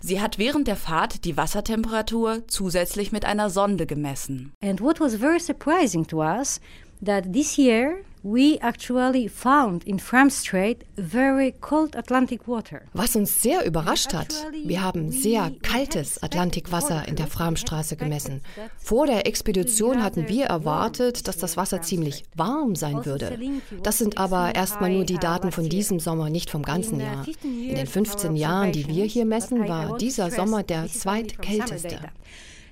Sie 0.00 0.20
hat 0.20 0.38
während 0.38 0.68
der 0.68 0.76
Fahrt 0.76 1.24
die 1.24 1.36
Wassertemperatur 1.36 2.42
zusätzlich 2.48 3.12
mit 3.12 3.24
einer 3.24 3.50
Sonde 3.50 3.86
gemessen. 3.86 4.52
And 4.62 4.80
what 4.80 5.00
was 5.00 5.16
very 5.16 5.40
surprising 5.40 6.06
to 6.08 6.22
us 6.22 6.60
that 7.04 7.32
this 7.32 7.56
year 7.56 7.98
we 8.22 8.58
actually 8.60 9.28
found 9.28 9.84
in 9.84 9.98
Fram 9.98 10.30
Strait 10.30 10.84
very 10.96 11.52
cold 11.60 11.96
Atlantic 11.96 12.46
water. 12.46 12.82
Was 12.92 13.16
uns 13.16 13.42
sehr 13.42 13.64
überrascht 13.64 14.14
hat, 14.14 14.34
wir 14.64 14.82
haben 14.82 15.10
sehr 15.10 15.52
kaltes 15.62 16.22
Atlantikwasser 16.22 17.06
in 17.08 17.16
der 17.16 17.26
Framstraße 17.26 17.96
gemessen. 17.96 18.40
Vor 18.78 19.06
der 19.06 19.26
Expedition 19.26 20.02
hatten 20.02 20.28
wir 20.28 20.46
erwartet, 20.46 21.26
dass 21.26 21.36
das 21.36 21.56
Wasser 21.56 21.82
ziemlich 21.82 22.24
warm 22.36 22.76
sein 22.76 23.04
würde. 23.04 23.38
Das 23.82 23.98
sind 23.98 24.18
aber 24.18 24.54
erstmal 24.54 24.90
nur 24.90 25.04
die 25.04 25.18
Daten 25.18 25.50
von 25.50 25.68
diesem 25.68 25.98
Sommer, 25.98 26.30
nicht 26.30 26.50
vom 26.50 26.62
ganzen 26.62 27.00
Jahr. 27.00 27.26
In 27.42 27.74
den 27.74 27.86
15 27.86 28.36
Jahren, 28.36 28.72
die 28.72 28.86
wir 28.86 29.04
hier 29.04 29.24
messen, 29.24 29.68
war 29.68 29.96
dieser 29.98 30.30
Sommer 30.30 30.62
der 30.62 30.86
zweitkälteste. 30.86 31.98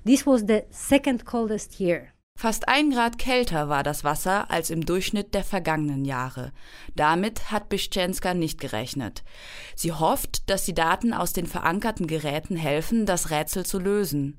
This 0.06 0.26
was 0.26 0.44
the 0.46 0.62
second 0.70 1.26
coldest 1.26 1.78
year. 1.78 2.09
Fast 2.40 2.68
ein 2.68 2.90
Grad 2.90 3.18
kälter 3.18 3.68
war 3.68 3.82
das 3.82 4.02
Wasser 4.02 4.50
als 4.50 4.70
im 4.70 4.86
Durchschnitt 4.86 5.34
der 5.34 5.44
vergangenen 5.44 6.06
Jahre. 6.06 6.52
Damit 6.96 7.50
hat 7.50 7.68
Biszczynska 7.68 8.32
nicht 8.32 8.58
gerechnet. 8.58 9.24
Sie 9.74 9.92
hofft, 9.92 10.48
dass 10.48 10.64
die 10.64 10.72
Daten 10.72 11.12
aus 11.12 11.34
den 11.34 11.46
verankerten 11.46 12.06
Geräten 12.06 12.56
helfen, 12.56 13.04
das 13.04 13.28
Rätsel 13.28 13.66
zu 13.66 13.78
lösen. 13.78 14.38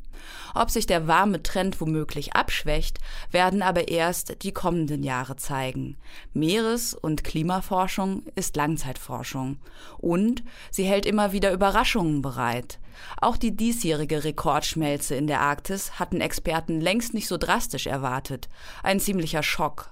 Ob 0.56 0.72
sich 0.72 0.88
der 0.88 1.06
warme 1.06 1.44
Trend 1.44 1.80
womöglich 1.80 2.34
abschwächt, 2.34 2.98
werden 3.30 3.62
aber 3.62 3.90
erst 3.90 4.42
die 4.42 4.52
kommenden 4.52 5.04
Jahre 5.04 5.36
zeigen. 5.36 5.96
Meeres- 6.34 6.96
und 6.96 7.24
Klimaforschung 7.24 8.24
ist 8.34 8.56
Langzeitforschung. 8.56 9.60
Und 10.00 10.42
sie 10.72 10.86
hält 10.86 11.06
immer 11.06 11.34
wieder 11.34 11.54
Überraschungen 11.54 12.24
bereit. 12.24 12.80
Auch 13.20 13.38
die 13.38 13.56
diesjährige 13.56 14.24
Rekordschmelze 14.24 15.16
in 15.16 15.28
der 15.28 15.42
Arktis 15.42 16.00
hatten 16.00 16.22
Experten 16.22 16.82
längst 16.82 17.14
nicht 17.14 17.28
so 17.28 17.38
drastisch 17.38 17.88
erwartet. 17.88 18.50
Ein 18.84 19.00
ziemlicher 19.00 19.44
Schock. 19.44 19.92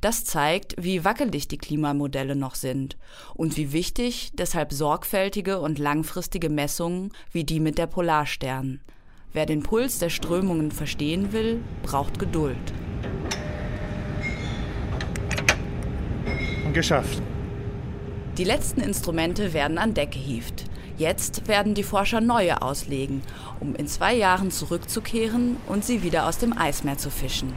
Das 0.00 0.24
zeigt, 0.24 0.76
wie 0.78 1.04
wackelig 1.04 1.48
die 1.48 1.58
Klimamodelle 1.58 2.36
noch 2.36 2.54
sind 2.54 2.96
und 3.34 3.56
wie 3.56 3.72
wichtig 3.72 4.30
deshalb 4.34 4.72
sorgfältige 4.72 5.58
und 5.58 5.78
langfristige 5.78 6.50
Messungen 6.50 7.12
wie 7.32 7.42
die 7.42 7.58
mit 7.58 7.78
der 7.78 7.88
Polarstern. 7.88 8.80
Wer 9.32 9.44
den 9.44 9.62
Puls 9.62 9.98
der 9.98 10.10
Strömungen 10.10 10.70
verstehen 10.70 11.32
will, 11.32 11.60
braucht 11.82 12.18
Geduld. 12.18 12.56
Geschafft. 16.72 17.20
Die 18.36 18.44
letzten 18.44 18.80
Instrumente 18.80 19.52
werden 19.52 19.78
an 19.78 19.94
Deck 19.94 20.12
gehievt. 20.12 20.67
Jetzt 20.98 21.46
werden 21.46 21.74
die 21.74 21.84
Forscher 21.84 22.20
neue 22.20 22.60
auslegen, 22.60 23.22
um 23.60 23.76
in 23.76 23.86
zwei 23.86 24.16
Jahren 24.16 24.50
zurückzukehren 24.50 25.56
und 25.68 25.84
sie 25.84 26.02
wieder 26.02 26.26
aus 26.26 26.38
dem 26.38 26.58
Eismeer 26.58 26.98
zu 26.98 27.08
fischen. 27.08 27.52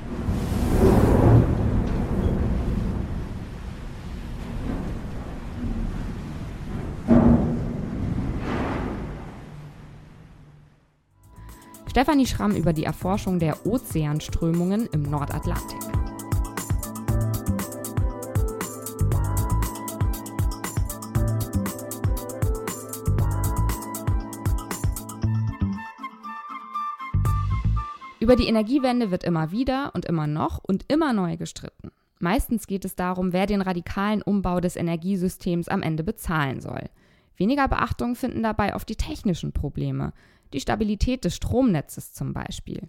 Stefanie 11.90 12.28
Schramm 12.28 12.56
über 12.56 12.74
die 12.74 12.86
Erforschung 12.86 13.40
der 13.40 13.66
Ozeanströmungen 13.66 14.88
im 14.94 15.02
Nordatlantik. 15.02 15.80
Über 28.32 28.38
die 28.38 28.48
Energiewende 28.48 29.12
wird 29.12 29.26
immer 29.26 29.52
wieder 29.52 29.92
und 29.94 30.06
immer 30.06 30.26
noch 30.26 30.64
und 30.64 30.86
immer 30.88 31.12
neu 31.12 31.36
gestritten. 31.36 31.92
Meistens 32.20 32.66
geht 32.66 32.86
es 32.86 32.96
darum, 32.96 33.34
wer 33.34 33.46
den 33.46 33.60
radikalen 33.60 34.22
Umbau 34.22 34.62
des 34.62 34.78
Energiesystems 34.78 35.68
am 35.68 35.82
Ende 35.82 36.06
bezahlen 36.06 36.62
soll. 36.62 36.90
Weniger 37.36 37.68
Beachtung 37.68 38.16
finden 38.16 38.42
dabei 38.42 38.74
oft 38.74 38.88
die 38.88 38.96
technischen 38.96 39.52
Probleme, 39.52 40.14
die 40.54 40.62
Stabilität 40.62 41.26
des 41.26 41.36
Stromnetzes 41.36 42.14
zum 42.14 42.32
Beispiel. 42.32 42.88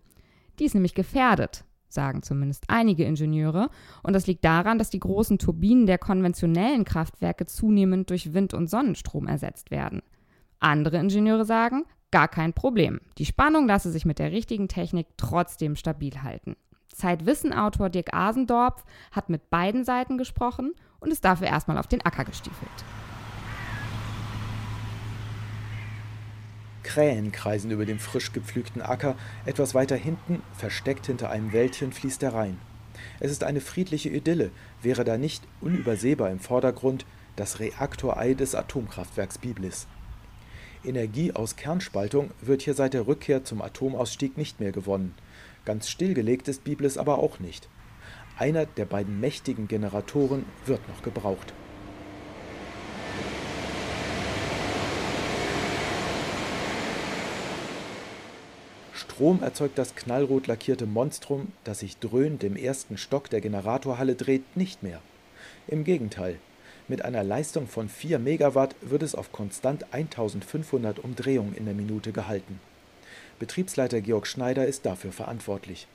Die 0.60 0.64
ist 0.64 0.74
nämlich 0.74 0.94
gefährdet, 0.94 1.64
sagen 1.88 2.22
zumindest 2.22 2.66
einige 2.68 3.02
Ingenieure, 3.02 3.68
und 4.04 4.12
das 4.12 4.28
liegt 4.28 4.44
daran, 4.44 4.78
dass 4.78 4.90
die 4.90 5.00
großen 5.00 5.38
Turbinen 5.38 5.86
der 5.86 5.98
konventionellen 5.98 6.84
Kraftwerke 6.84 7.46
zunehmend 7.46 8.10
durch 8.10 8.32
Wind- 8.32 8.54
und 8.54 8.70
Sonnenstrom 8.70 9.26
ersetzt 9.26 9.72
werden. 9.72 10.02
Andere 10.60 10.98
Ingenieure 10.98 11.44
sagen, 11.44 11.82
gar 12.12 12.28
kein 12.28 12.52
Problem. 12.52 13.00
Die 13.18 13.26
Spannung 13.26 13.66
lasse 13.66 13.90
sich 13.90 14.04
mit 14.04 14.20
der 14.20 14.30
richtigen 14.30 14.68
Technik 14.68 15.08
trotzdem 15.16 15.74
stabil 15.74 16.22
halten. 16.22 16.54
Zeitwissen-Autor 16.94 17.90
Dirk 17.90 18.14
Asendorf 18.14 18.84
hat 19.10 19.28
mit 19.28 19.50
beiden 19.50 19.84
Seiten 19.84 20.18
gesprochen 20.18 20.74
und 21.00 21.10
ist 21.10 21.24
dafür 21.24 21.48
erstmal 21.48 21.78
auf 21.78 21.88
den 21.88 22.02
Acker 22.02 22.24
gestiefelt. 22.24 22.84
Krähen 26.82 27.32
kreisen 27.32 27.70
über 27.70 27.86
dem 27.86 27.98
frisch 27.98 28.32
gepflügten 28.32 28.82
Acker. 28.82 29.16
Etwas 29.46 29.74
weiter 29.74 29.96
hinten, 29.96 30.42
versteckt 30.52 31.06
hinter 31.06 31.30
einem 31.30 31.52
Wäldchen, 31.52 31.92
fließt 31.92 32.20
der 32.20 32.34
Rhein. 32.34 32.58
Es 33.18 33.30
ist 33.30 33.44
eine 33.44 33.60
friedliche 33.60 34.10
Idylle, 34.10 34.50
wäre 34.82 35.04
da 35.04 35.16
nicht 35.16 35.42
unübersehbar 35.60 36.30
im 36.30 36.38
Vordergrund 36.38 37.06
das 37.36 37.60
Reaktorei 37.60 38.34
des 38.34 38.54
Atomkraftwerks 38.54 39.38
Biblis. 39.38 39.86
Energie 40.84 41.32
aus 41.32 41.56
Kernspaltung 41.56 42.30
wird 42.40 42.62
hier 42.62 42.74
seit 42.74 42.94
der 42.94 43.06
Rückkehr 43.06 43.44
zum 43.44 43.62
Atomausstieg 43.62 44.36
nicht 44.36 44.60
mehr 44.60 44.72
gewonnen. 44.72 45.14
Ganz 45.64 45.88
stillgelegt 45.88 46.48
ist 46.48 46.64
Biblis 46.64 46.98
aber 46.98 47.18
auch 47.18 47.38
nicht. 47.38 47.68
Einer 48.38 48.66
der 48.66 48.86
beiden 48.86 49.20
mächtigen 49.20 49.68
Generatoren 49.68 50.44
wird 50.66 50.86
noch 50.88 51.02
gebraucht. 51.02 51.52
Strom 58.92 59.42
erzeugt 59.42 59.78
das 59.78 59.94
knallrot 59.94 60.46
lackierte 60.48 60.86
Monstrum, 60.86 61.52
das 61.64 61.80
sich 61.80 61.98
dröhnend 61.98 62.42
im 62.42 62.56
ersten 62.56 62.96
Stock 62.96 63.30
der 63.30 63.40
Generatorhalle 63.40 64.16
dreht, 64.16 64.56
nicht 64.56 64.82
mehr. 64.82 65.00
Im 65.68 65.84
Gegenteil, 65.84 66.38
mit 66.92 67.06
einer 67.06 67.24
Leistung 67.24 67.68
von 67.68 67.88
4 67.88 68.18
Megawatt 68.18 68.76
wird 68.82 69.02
es 69.02 69.14
auf 69.14 69.32
konstant 69.32 69.94
1500 69.94 70.98
Umdrehungen 70.98 71.54
in 71.54 71.64
der 71.64 71.72
Minute 71.72 72.12
gehalten. 72.12 72.60
Betriebsleiter 73.38 74.02
Georg 74.02 74.26
Schneider 74.26 74.66
ist 74.66 74.84
dafür 74.84 75.10
verantwortlich. 75.10 75.86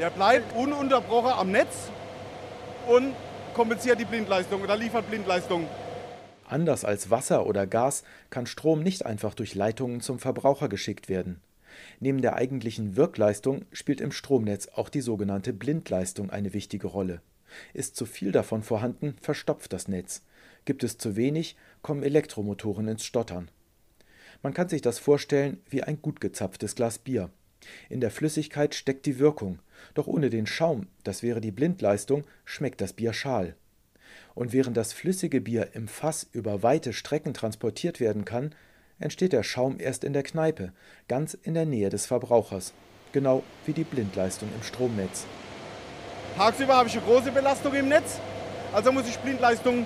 Der 0.00 0.10
bleibt 0.10 0.56
ununterbrochen 0.56 1.30
am 1.30 1.52
Netz 1.52 1.88
und 2.88 3.14
kompensiert 3.54 4.00
die 4.00 4.04
Blindleistung 4.04 4.62
oder 4.62 4.76
liefert 4.76 5.08
Blindleistung. 5.08 5.68
Anders 6.48 6.84
als 6.84 7.10
Wasser 7.12 7.46
oder 7.46 7.68
Gas 7.68 8.02
kann 8.28 8.46
Strom 8.46 8.82
nicht 8.82 9.06
einfach 9.06 9.34
durch 9.34 9.54
Leitungen 9.54 10.00
zum 10.00 10.18
Verbraucher 10.18 10.68
geschickt 10.68 11.08
werden. 11.08 11.40
Neben 12.00 12.22
der 12.22 12.34
eigentlichen 12.34 12.96
Wirkleistung 12.96 13.66
spielt 13.70 14.00
im 14.00 14.10
Stromnetz 14.10 14.66
auch 14.74 14.88
die 14.88 15.00
sogenannte 15.00 15.52
Blindleistung 15.52 16.28
eine 16.28 16.54
wichtige 16.54 16.88
Rolle. 16.88 17.20
Ist 17.74 17.96
zu 17.96 18.06
viel 18.06 18.32
davon 18.32 18.62
vorhanden, 18.62 19.16
verstopft 19.20 19.72
das 19.72 19.88
Netz. 19.88 20.22
Gibt 20.64 20.84
es 20.84 20.98
zu 20.98 21.16
wenig, 21.16 21.56
kommen 21.82 22.02
Elektromotoren 22.02 22.88
ins 22.88 23.04
Stottern. 23.04 23.50
Man 24.42 24.54
kann 24.54 24.68
sich 24.68 24.82
das 24.82 24.98
vorstellen 24.98 25.60
wie 25.70 25.82
ein 25.82 26.00
gut 26.02 26.20
gezapftes 26.20 26.74
Glas 26.74 26.98
Bier. 26.98 27.30
In 27.88 28.00
der 28.00 28.10
Flüssigkeit 28.10 28.74
steckt 28.74 29.06
die 29.06 29.18
Wirkung, 29.18 29.60
doch 29.94 30.06
ohne 30.06 30.30
den 30.30 30.46
Schaum, 30.46 30.88
das 31.04 31.22
wäre 31.22 31.40
die 31.40 31.52
Blindleistung, 31.52 32.24
schmeckt 32.44 32.80
das 32.80 32.92
Bier 32.92 33.12
schal. 33.12 33.54
Und 34.34 34.52
während 34.52 34.76
das 34.76 34.92
flüssige 34.92 35.40
Bier 35.40 35.70
im 35.74 35.88
Fass 35.88 36.26
über 36.32 36.62
weite 36.62 36.92
Strecken 36.92 37.34
transportiert 37.34 38.00
werden 38.00 38.24
kann, 38.24 38.54
entsteht 38.98 39.32
der 39.32 39.42
Schaum 39.42 39.78
erst 39.78 40.04
in 40.04 40.12
der 40.12 40.22
Kneipe, 40.22 40.72
ganz 41.08 41.34
in 41.34 41.54
der 41.54 41.66
Nähe 41.66 41.90
des 41.90 42.06
Verbrauchers, 42.06 42.72
genau 43.12 43.42
wie 43.66 43.72
die 43.72 43.84
Blindleistung 43.84 44.48
im 44.54 44.62
Stromnetz. 44.62 45.26
Tagsüber 46.36 46.76
habe 46.76 46.88
ich 46.88 46.96
eine 46.96 47.04
große 47.04 47.30
Belastung 47.30 47.74
im 47.74 47.88
Netz, 47.88 48.18
also 48.72 48.90
muss 48.90 49.06
ich 49.06 49.18
Blindleistung 49.18 49.84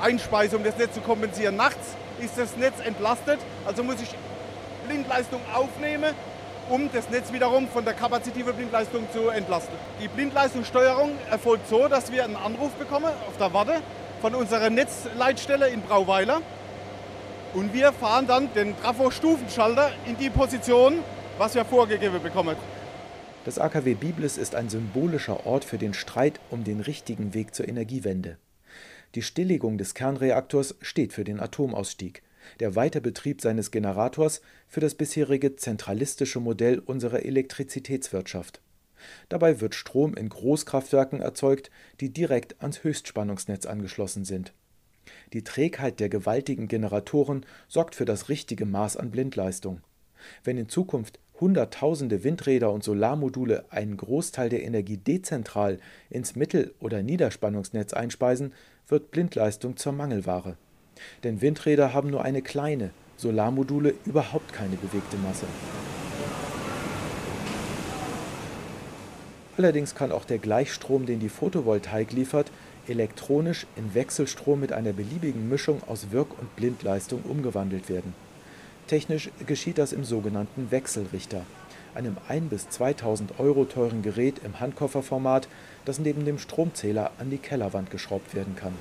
einspeisen, 0.00 0.58
um 0.58 0.64
das 0.64 0.76
Netz 0.76 0.94
zu 0.94 1.00
kompensieren. 1.00 1.56
Nachts 1.56 1.96
ist 2.20 2.36
das 2.36 2.56
Netz 2.56 2.74
entlastet, 2.84 3.38
also 3.66 3.82
muss 3.82 4.00
ich 4.02 4.14
Blindleistung 4.86 5.40
aufnehmen, 5.54 6.14
um 6.68 6.90
das 6.92 7.08
Netz 7.08 7.32
wiederum 7.32 7.68
von 7.68 7.84
der 7.84 7.94
kapazitiven 7.94 8.54
Blindleistung 8.54 9.06
zu 9.12 9.28
entlasten. 9.30 9.74
Die 10.02 10.08
Blindleistungssteuerung 10.08 11.12
erfolgt 11.30 11.68
so, 11.68 11.88
dass 11.88 12.12
wir 12.12 12.24
einen 12.24 12.36
Anruf 12.36 12.72
bekommen 12.72 13.10
auf 13.28 13.36
der 13.38 13.52
Warte 13.54 13.80
von 14.20 14.34
unserer 14.34 14.68
Netzleitstelle 14.68 15.68
in 15.68 15.80
Brauweiler 15.80 16.42
und 17.54 17.72
wir 17.72 17.92
fahren 17.92 18.26
dann 18.26 18.52
den 18.52 18.78
Trafo-Stufenschalter 18.80 19.92
in 20.04 20.18
die 20.18 20.28
Position, 20.28 20.98
was 21.38 21.54
wir 21.54 21.64
vorgegeben 21.64 22.22
bekommen. 22.22 22.56
Das 23.46 23.60
AKW 23.60 23.94
Biblis 23.94 24.38
ist 24.38 24.56
ein 24.56 24.68
symbolischer 24.68 25.46
Ort 25.46 25.64
für 25.64 25.78
den 25.78 25.94
Streit 25.94 26.40
um 26.50 26.64
den 26.64 26.80
richtigen 26.80 27.32
Weg 27.32 27.54
zur 27.54 27.68
Energiewende. 27.68 28.38
Die 29.14 29.22
Stilllegung 29.22 29.78
des 29.78 29.94
Kernreaktors 29.94 30.74
steht 30.80 31.12
für 31.12 31.22
den 31.22 31.38
Atomausstieg, 31.38 32.24
der 32.58 32.74
Weiterbetrieb 32.74 33.40
seines 33.40 33.70
Generators 33.70 34.40
für 34.66 34.80
das 34.80 34.96
bisherige 34.96 35.54
zentralistische 35.54 36.40
Modell 36.40 36.80
unserer 36.80 37.24
Elektrizitätswirtschaft. 37.24 38.60
Dabei 39.28 39.60
wird 39.60 39.76
Strom 39.76 40.14
in 40.14 40.28
Großkraftwerken 40.28 41.20
erzeugt, 41.20 41.70
die 42.00 42.12
direkt 42.12 42.60
ans 42.60 42.82
Höchstspannungsnetz 42.82 43.64
angeschlossen 43.64 44.24
sind. 44.24 44.54
Die 45.32 45.44
Trägheit 45.44 46.00
der 46.00 46.08
gewaltigen 46.08 46.66
Generatoren 46.66 47.46
sorgt 47.68 47.94
für 47.94 48.06
das 48.06 48.28
richtige 48.28 48.66
Maß 48.66 48.96
an 48.96 49.12
Blindleistung. 49.12 49.82
Wenn 50.42 50.58
in 50.58 50.68
Zukunft 50.68 51.20
Hunderttausende 51.40 52.24
Windräder 52.24 52.72
und 52.72 52.82
Solarmodule 52.82 53.64
einen 53.70 53.96
Großteil 53.96 54.48
der 54.48 54.62
Energie 54.62 54.96
dezentral 54.96 55.78
ins 56.08 56.34
Mittel- 56.34 56.72
oder 56.80 57.02
Niederspannungsnetz 57.02 57.92
einspeisen, 57.92 58.54
wird 58.88 59.10
Blindleistung 59.10 59.76
zur 59.76 59.92
Mangelware. 59.92 60.56
Denn 61.24 61.42
Windräder 61.42 61.92
haben 61.92 62.10
nur 62.10 62.24
eine 62.24 62.40
kleine, 62.40 62.90
Solarmodule 63.16 63.94
überhaupt 64.06 64.52
keine 64.52 64.76
bewegte 64.76 65.16
Masse. 65.18 65.46
Allerdings 69.58 69.94
kann 69.94 70.12
auch 70.12 70.24
der 70.24 70.38
Gleichstrom, 70.38 71.06
den 71.06 71.18
die 71.18 71.30
Photovoltaik 71.30 72.12
liefert, 72.12 72.50
elektronisch 72.88 73.66
in 73.76 73.94
Wechselstrom 73.94 74.60
mit 74.60 74.72
einer 74.72 74.92
beliebigen 74.92 75.48
Mischung 75.48 75.82
aus 75.86 76.12
Wirk- 76.12 76.38
und 76.38 76.54
Blindleistung 76.56 77.22
umgewandelt 77.22 77.88
werden. 77.88 78.14
Technisch 78.86 79.30
geschieht 79.46 79.78
das 79.78 79.92
im 79.92 80.04
sogenannten 80.04 80.70
Wechselrichter, 80.70 81.42
einem 81.94 82.16
1 82.28 82.50
bis 82.50 82.68
2000 82.68 83.40
Euro 83.40 83.64
teuren 83.64 84.02
Gerät 84.02 84.40
im 84.44 84.60
Handkofferformat, 84.60 85.48
das 85.84 85.98
neben 85.98 86.24
dem 86.24 86.38
Stromzähler 86.38 87.10
an 87.18 87.30
die 87.30 87.38
Kellerwand 87.38 87.90
geschraubt 87.90 88.34
werden 88.34 88.54
kann. 88.54 88.74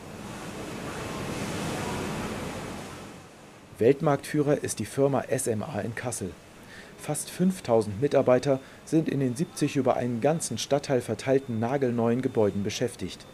Weltmarktführer 3.80 4.64
ist 4.64 4.80
die 4.80 4.86
Firma 4.86 5.24
SMA 5.36 5.82
in 5.82 5.96
Kassel. 5.96 6.32
Fast 6.98 7.30
5000 7.30 8.00
Mitarbeiter 8.00 8.60
sind 8.86 9.10
in 9.10 9.20
den 9.20 9.36
70 9.36 9.76
über 9.76 9.98
einen 9.98 10.22
ganzen 10.22 10.58
Stadtteil 10.58 11.02
verteilten 11.02 11.60
nagelneuen 11.60 12.22
Gebäuden 12.22 12.64
beschäftigt. 12.64 13.26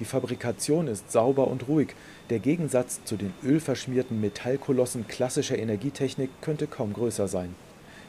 Die 0.00 0.06
Fabrikation 0.06 0.88
ist 0.88 1.12
sauber 1.12 1.46
und 1.48 1.68
ruhig, 1.68 1.88
der 2.30 2.38
Gegensatz 2.38 3.04
zu 3.04 3.16
den 3.16 3.34
ölverschmierten 3.44 4.18
Metallkolossen 4.18 5.06
klassischer 5.06 5.58
Energietechnik 5.58 6.30
könnte 6.40 6.66
kaum 6.66 6.94
größer 6.94 7.28
sein. 7.28 7.54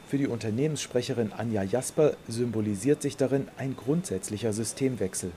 Für 0.08 0.16
die 0.16 0.26
Unternehmenssprecherin 0.26 1.32
Anja 1.36 1.62
Jasper 1.62 2.14
symbolisiert 2.28 3.02
sich 3.02 3.18
darin 3.18 3.48
ein 3.58 3.76
grundsätzlicher 3.76 4.54
Systemwechsel. 4.54 5.32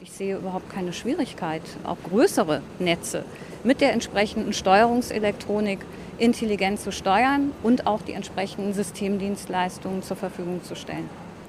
Ich 0.00 0.12
sehe 0.12 0.36
überhaupt 0.36 0.70
keine 0.70 0.92
Schwierigkeit, 0.92 1.62
auch 1.82 1.96
größere 2.08 2.62
Netze 2.78 3.24
mit 3.64 3.80
der 3.80 3.92
entsprechenden 3.92 4.52
Steuerungselektronik 4.52 5.80
intelligent 6.18 6.78
zu 6.78 6.92
steuern 6.92 7.50
und 7.64 7.86
auch 7.86 8.02
die 8.02 8.12
entsprechenden 8.12 8.74
Systemdienstleistungen 8.74 10.02
zur 10.02 10.16
Verfügung 10.16 10.62
zu 10.62 10.76
stellen. 10.76 11.08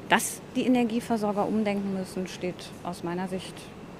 Dass 0.09 0.41
die 0.55 0.65
Energieversorger 0.65 1.47
umdenken 1.47 1.93
müssen, 1.93 2.27
steht 2.27 2.71
aus 2.83 3.03
meiner 3.03 3.27
Sicht 3.27 3.53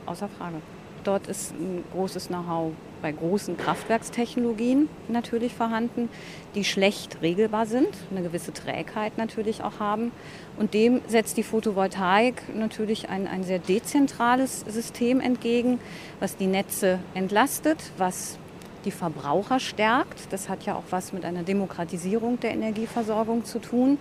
außer 0.07 0.29
Frage. 0.29 0.57
Dort 1.03 1.27
ist 1.27 1.53
ein 1.53 1.83
großes 1.93 2.27
Know-how 2.27 2.73
bei 3.01 3.11
großen 3.11 3.55
Kraftwerkstechnologien 3.55 4.89
natürlich 5.07 5.53
vorhanden, 5.53 6.09
die 6.55 6.65
schlecht 6.65 7.21
regelbar 7.21 7.65
sind, 7.65 7.87
eine 8.11 8.23
gewisse 8.23 8.51
Trägheit 8.51 9.17
natürlich 9.17 9.63
auch 9.63 9.79
haben. 9.79 10.11
Und 10.57 10.73
dem 10.73 11.01
setzt 11.07 11.37
die 11.37 11.43
Photovoltaik 11.43 12.53
natürlich 12.55 13.07
ein, 13.07 13.27
ein 13.27 13.43
sehr 13.43 13.59
dezentrales 13.59 14.61
System 14.67 15.21
entgegen, 15.21 15.79
was 16.19 16.35
die 16.35 16.47
Netze 16.47 16.99
entlastet, 17.13 17.91
was 17.97 18.37
die 18.85 18.91
Verbraucher 18.91 19.59
stärkt. 19.59 20.31
Das 20.31 20.49
hat 20.49 20.65
ja 20.65 20.75
auch 20.75 20.83
was 20.89 21.13
mit 21.13 21.25
einer 21.25 21.43
Demokratisierung 21.43 22.39
der 22.39 22.51
Energieversorgung 22.51 23.45
zu 23.45 23.59
tun. 23.59 23.97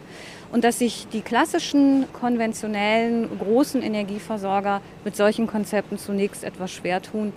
Und 0.53 0.65
dass 0.65 0.79
sich 0.79 1.07
die 1.13 1.21
klassischen, 1.21 2.07
konventionellen, 2.13 3.39
großen 3.39 3.83
Energieversorger 3.83 4.81
mit 5.05 5.17
solchen 5.17 5.47
Konzepten 5.47 5.99
zunächst 5.99 6.45
etwas 6.45 6.71
schwer 6.73 7.03
tun, 7.03 7.33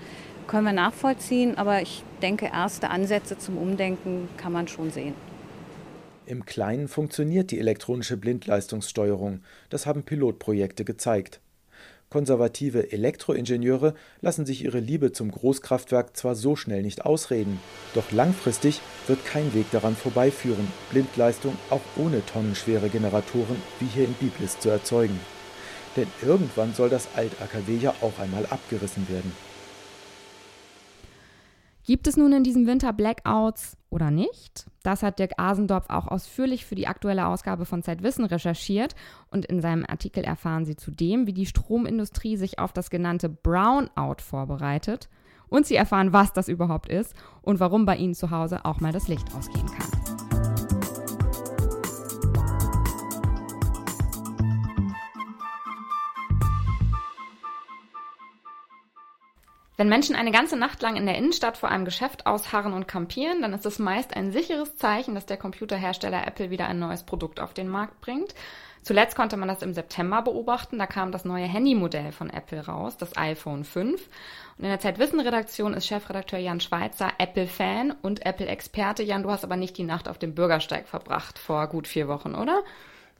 können 0.48 0.66
wir 0.66 0.74
nachvollziehen. 0.74 1.58
Aber 1.58 1.82
ich 1.82 2.04
denke, 2.22 2.48
erste 2.54 2.90
Ansätze 2.90 3.38
zum 3.38 3.58
Umdenken 3.58 4.30
kann 4.38 4.52
man 4.52 4.68
schon 4.68 4.92
sehen. 4.92 5.14
Im 6.26 6.46
Kleinen 6.46 6.88
funktioniert 6.88 7.50
die 7.50 7.60
elektronische 7.60 8.16
Blindleistungssteuerung. 8.16 9.42
Das 9.72 9.88
haben 9.88 10.04
Pilotprojekte 10.04 10.86
gezeigt. 10.86 11.40
Konservative 12.10 12.92
Elektroingenieure 12.92 13.94
lassen 14.22 14.46
sich 14.46 14.64
ihre 14.64 14.80
Liebe 14.80 15.12
zum 15.12 15.30
Großkraftwerk 15.30 16.18
zwar 16.18 16.34
so 16.34 16.56
schnell 16.56 16.82
nicht 16.82 17.06
ausreden, 17.06 17.60
doch 17.94 18.12
langfristig 18.12 18.82
wird 19.06 19.24
kein 19.26 19.54
Weg 19.54 19.70
daran 19.72 19.96
vorbeiführen, 19.96 20.68
Blindleistung 20.90 21.56
auch 21.70 21.82
ohne 21.98 22.26
tonnenschwere 22.26 22.90
Generatoren 22.90 23.62
wie 23.80 23.86
hier 23.86 24.06
in 24.06 24.14
Biblis 24.14 24.60
zu 24.60 24.70
erzeugen. 24.70 25.20
Denn 25.96 26.08
irgendwann 26.24 26.74
soll 26.74 26.90
das 26.90 27.10
Alt-AKW 27.16 27.78
ja 27.78 27.94
auch 28.02 28.18
einmal 28.20 28.46
abgerissen 28.48 29.08
werden. 29.10 29.32
Gibt 31.90 32.06
es 32.06 32.18
nun 32.18 32.32
in 32.34 32.44
diesem 32.44 32.68
Winter 32.68 32.94
Blackouts 32.94 33.76
oder 33.90 34.12
nicht? 34.12 34.68
Das 34.84 35.02
hat 35.02 35.18
Dirk 35.18 35.32
Asendorf 35.38 35.90
auch 35.90 36.06
ausführlich 36.06 36.64
für 36.64 36.76
die 36.76 36.86
aktuelle 36.86 37.26
Ausgabe 37.26 37.66
von 37.66 37.82
Zeitwissen 37.82 38.26
recherchiert 38.26 38.94
und 39.32 39.48
in 39.48 39.60
seinem 39.60 39.88
Artikel 39.90 40.24
erfahren 40.24 40.66
Sie 40.66 40.76
zudem, 40.76 41.26
wie 41.26 41.34
die 41.34 41.48
Stromindustrie 41.48 42.38
sich 42.38 42.60
auf 42.60 42.74
das 42.74 42.92
genannte 42.92 43.28
Brownout 43.28 44.22
vorbereitet 44.22 45.10
und 45.48 45.66
Sie 45.66 45.78
erfahren, 45.78 46.14
was 46.14 46.32
das 46.32 46.48
überhaupt 46.48 46.90
ist 46.90 47.16
und 47.42 47.60
warum 47.60 47.88
bei 47.88 47.96
Ihnen 47.96 48.14
zu 48.14 48.30
Hause 48.30 48.66
auch 48.66 48.80
mal 48.82 48.92
das 48.92 49.08
Licht 49.08 49.26
ausgehen 49.34 49.66
kann. 49.66 50.29
Wenn 59.80 59.88
Menschen 59.88 60.18
eine 60.18 60.32
ganze 60.32 60.58
Nacht 60.58 60.82
lang 60.82 60.98
in 60.98 61.06
der 61.06 61.16
Innenstadt 61.16 61.56
vor 61.56 61.70
einem 61.70 61.86
Geschäft 61.86 62.26
ausharren 62.26 62.74
und 62.74 62.86
kampieren, 62.86 63.42
dann 63.42 63.54
ist 63.54 63.66
es 63.66 63.80
meist 63.80 64.14
ein 64.14 64.34
sicheres 64.34 64.76
Zeichen, 64.76 65.16
dass 65.16 65.26
der 65.26 65.38
Computerhersteller 65.38 66.28
Apple 66.28 66.50
wieder 66.50 66.68
ein 66.68 66.80
neues 66.80 67.04
Produkt 67.04 67.40
auf 67.40 67.54
den 67.54 67.70
Markt 67.70 68.02
bringt. 68.02 68.36
Zuletzt 68.82 69.16
konnte 69.16 69.38
man 69.38 69.48
das 69.48 69.62
im 69.62 69.74
September 69.74 70.22
beobachten. 70.22 70.80
Da 70.80 70.86
kam 70.86 71.14
das 71.14 71.24
neue 71.24 71.46
Handymodell 71.46 72.12
von 72.12 72.30
Apple 72.30 72.66
raus, 72.66 72.98
das 72.98 73.16
iPhone 73.16 73.64
5. 73.64 74.06
Und 74.58 74.66
in 74.66 74.70
der 74.70 74.82
Zeitwissen-Redaktion 74.82 75.74
ist 75.74 75.88
Chefredakteur 75.88 76.40
Jan 76.40 76.60
Schweitzer 76.60 77.14
Apple-Fan 77.18 77.96
und 78.02 78.26
Apple-Experte. 78.26 79.04
Jan, 79.04 79.24
du 79.24 79.32
hast 79.32 79.46
aber 79.46 79.56
nicht 79.56 79.78
die 79.78 79.84
Nacht 79.84 80.10
auf 80.10 80.18
dem 80.18 80.36
Bürgersteig 80.36 80.90
verbracht 80.90 81.40
vor 81.40 81.68
gut 81.68 81.88
vier 81.88 82.10
Wochen, 82.10 82.36
oder? 82.36 82.64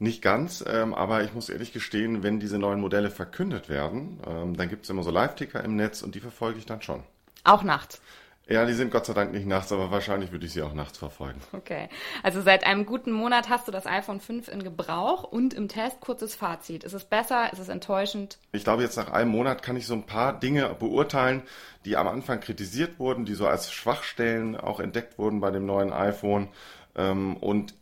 Nicht 0.00 0.22
ganz, 0.22 0.64
ähm, 0.66 0.94
aber 0.94 1.24
ich 1.24 1.34
muss 1.34 1.50
ehrlich 1.50 1.74
gestehen, 1.74 2.22
wenn 2.22 2.40
diese 2.40 2.58
neuen 2.58 2.80
Modelle 2.80 3.10
verkündet 3.10 3.68
werden, 3.68 4.18
ähm, 4.26 4.56
dann 4.56 4.70
gibt 4.70 4.84
es 4.84 4.90
immer 4.90 5.02
so 5.02 5.10
Live-Ticker 5.10 5.62
im 5.62 5.76
Netz 5.76 6.00
und 6.00 6.14
die 6.14 6.20
verfolge 6.20 6.58
ich 6.58 6.64
dann 6.64 6.80
schon. 6.80 7.02
Auch 7.44 7.62
nachts? 7.62 8.00
Ja, 8.48 8.64
die 8.64 8.72
sind 8.72 8.90
Gott 8.90 9.04
sei 9.04 9.12
Dank 9.12 9.30
nicht 9.30 9.46
nachts, 9.46 9.70
aber 9.72 9.90
wahrscheinlich 9.90 10.32
würde 10.32 10.46
ich 10.46 10.52
sie 10.52 10.62
auch 10.62 10.72
nachts 10.72 10.96
verfolgen. 10.96 11.40
Okay. 11.52 11.90
Also 12.22 12.40
seit 12.40 12.64
einem 12.64 12.86
guten 12.86 13.12
Monat 13.12 13.50
hast 13.50 13.68
du 13.68 13.72
das 13.72 13.86
iPhone 13.86 14.20
5 14.20 14.48
in 14.48 14.64
Gebrauch 14.64 15.22
und 15.22 15.52
im 15.52 15.68
Test 15.68 16.00
kurzes 16.00 16.34
Fazit. 16.34 16.82
Ist 16.82 16.94
es 16.94 17.04
besser? 17.04 17.52
Ist 17.52 17.58
es 17.58 17.68
enttäuschend? 17.68 18.38
Ich 18.52 18.64
glaube, 18.64 18.82
jetzt 18.82 18.96
nach 18.96 19.12
einem 19.12 19.30
Monat 19.30 19.62
kann 19.62 19.76
ich 19.76 19.86
so 19.86 19.94
ein 19.94 20.06
paar 20.06 20.40
Dinge 20.40 20.74
beurteilen, 20.78 21.42
die 21.84 21.98
am 21.98 22.08
Anfang 22.08 22.40
kritisiert 22.40 22.98
wurden, 22.98 23.26
die 23.26 23.34
so 23.34 23.46
als 23.46 23.70
Schwachstellen 23.70 24.56
auch 24.56 24.80
entdeckt 24.80 25.18
wurden 25.18 25.40
bei 25.40 25.50
dem 25.50 25.66
neuen 25.66 25.92
iPhone. 25.92 26.48
Ähm, 26.96 27.36
und 27.36 27.74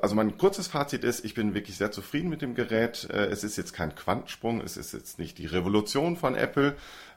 also 0.00 0.14
mein 0.14 0.38
kurzes 0.38 0.66
Fazit 0.66 1.04
ist, 1.04 1.24
ich 1.24 1.34
bin 1.34 1.54
wirklich 1.54 1.76
sehr 1.76 1.90
zufrieden 1.90 2.28
mit 2.28 2.42
dem 2.42 2.54
Gerät. 2.54 3.08
Äh, 3.10 3.26
es 3.26 3.44
ist 3.44 3.56
jetzt 3.56 3.72
kein 3.72 3.94
Quantensprung, 3.94 4.60
es 4.60 4.76
ist 4.76 4.92
jetzt 4.92 5.18
nicht 5.18 5.38
die 5.38 5.46
Revolution 5.46 6.16
von 6.16 6.34
Apple. 6.34 6.76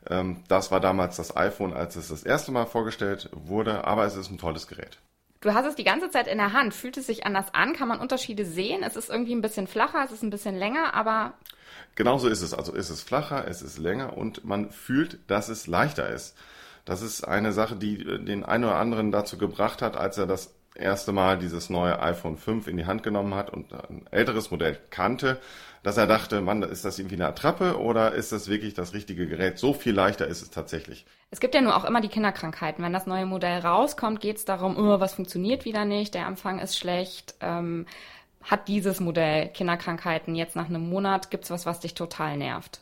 Ähm, 0.10 0.44
das 0.48 0.72
war 0.72 0.80
damals 0.80 1.18
das 1.18 1.36
iPhone, 1.36 1.74
als 1.74 1.96
es 1.96 2.10
das 2.10 2.24
erste 2.24 2.52
Mal 2.52 2.66
vorgestellt 2.66 3.30
wurde, 3.34 3.86
aber 3.86 4.06
es 4.06 4.16
ist 4.16 4.30
ein 4.32 4.38
tolles 4.38 4.68
Gerät. 4.68 5.00
Du 5.42 5.54
hast 5.54 5.66
es 5.66 5.76
die 5.76 5.84
ganze 5.84 6.10
Zeit 6.10 6.28
in 6.28 6.40
der 6.40 6.54
Hand. 6.54 6.74
Fühlt 6.74 6.98
es 6.98 7.08
sich 7.08 7.26
anders 7.26 7.54
an? 7.54 7.74
Kann 7.74 7.88
man 7.88 8.00
Unterschiede 8.00 8.44
sehen? 8.44 8.84
Es 8.84 8.96
ist 8.96 9.10
irgendwie 9.10 9.36
ein 9.36 9.42
bisschen 9.42 9.68
flacher, 9.68 10.04
es 10.04 10.12
ist 10.12 10.24
ein 10.24 10.32
bisschen 10.32 10.56
länger, 10.56 10.94
aber. 10.94 11.34
Genauso 11.96 12.28
ist 12.28 12.42
es. 12.42 12.54
Also 12.54 12.74
ist 12.74 12.90
es 12.90 13.02
flacher, 13.02 13.48
es 13.48 13.62
ist 13.62 13.78
länger 13.78 14.18
und 14.18 14.44
man 14.46 14.72
fühlt, 14.72 15.20
dass 15.28 15.50
es 15.50 15.68
leichter 15.68 16.10
ist. 16.10 16.36
Das 16.86 17.02
ist 17.02 17.24
eine 17.24 17.52
Sache, 17.52 17.76
die 17.76 18.02
äh, 18.02 18.24
den 18.24 18.44
einen 18.44 18.64
oder 18.64 18.78
anderen 18.78 19.12
dazu 19.12 19.38
gebracht 19.38 19.82
hat, 19.82 19.96
als 19.96 20.18
er 20.18 20.26
das 20.26 20.57
erste 20.78 21.12
Mal 21.12 21.38
dieses 21.38 21.70
neue 21.70 22.00
iPhone 22.00 22.38
5 22.38 22.68
in 22.68 22.78
die 22.78 22.86
Hand 22.86 23.04
genommen 23.04 23.34
hat 23.36 23.50
und 23.50 23.74
ein 23.74 24.06
älteres 24.12 24.52
Modell 24.52 24.80
kannte, 24.90 25.40
dass 25.84 25.98
er 25.98 26.08
dachte, 26.08 26.42
Mann, 26.42 26.64
ist 26.64 26.86
das 26.86 27.00
irgendwie 27.00 27.16
eine 27.16 27.28
Attrappe 27.28 27.80
oder 27.80 28.14
ist 28.14 28.32
das 28.32 28.50
wirklich 28.50 28.74
das 28.74 28.94
richtige 28.94 29.28
Gerät? 29.28 29.58
So 29.58 29.74
viel 29.74 29.94
leichter 29.94 30.28
ist 30.28 30.42
es 30.42 30.50
tatsächlich. 30.50 31.06
Es 31.32 31.40
gibt 31.40 31.56
ja 31.56 31.62
nur 31.62 31.76
auch 31.76 31.86
immer 31.86 32.02
die 32.02 32.10
Kinderkrankheiten. 32.10 32.84
Wenn 32.84 32.94
das 32.94 33.08
neue 33.08 33.26
Modell 33.26 33.60
rauskommt, 33.60 34.20
geht 34.20 34.38
es 34.38 34.46
darum, 34.46 34.78
oh, 34.78 35.00
was 35.00 35.14
funktioniert 35.14 35.66
wieder 35.66 35.86
nicht, 35.86 36.14
der 36.14 36.26
Empfang 36.26 36.60
ist 36.60 36.78
schlecht. 36.78 37.36
Ähm, 37.42 37.86
hat 38.44 38.68
dieses 38.68 39.00
Modell 39.00 39.50
Kinderkrankheiten 39.50 40.36
jetzt 40.36 40.56
nach 40.56 40.70
einem 40.70 40.90
Monat? 40.90 41.32
Gibt 41.32 41.44
es 41.44 41.52
was, 41.52 41.66
was 41.66 41.80
dich 41.80 41.94
total 41.94 42.38
nervt? 42.38 42.82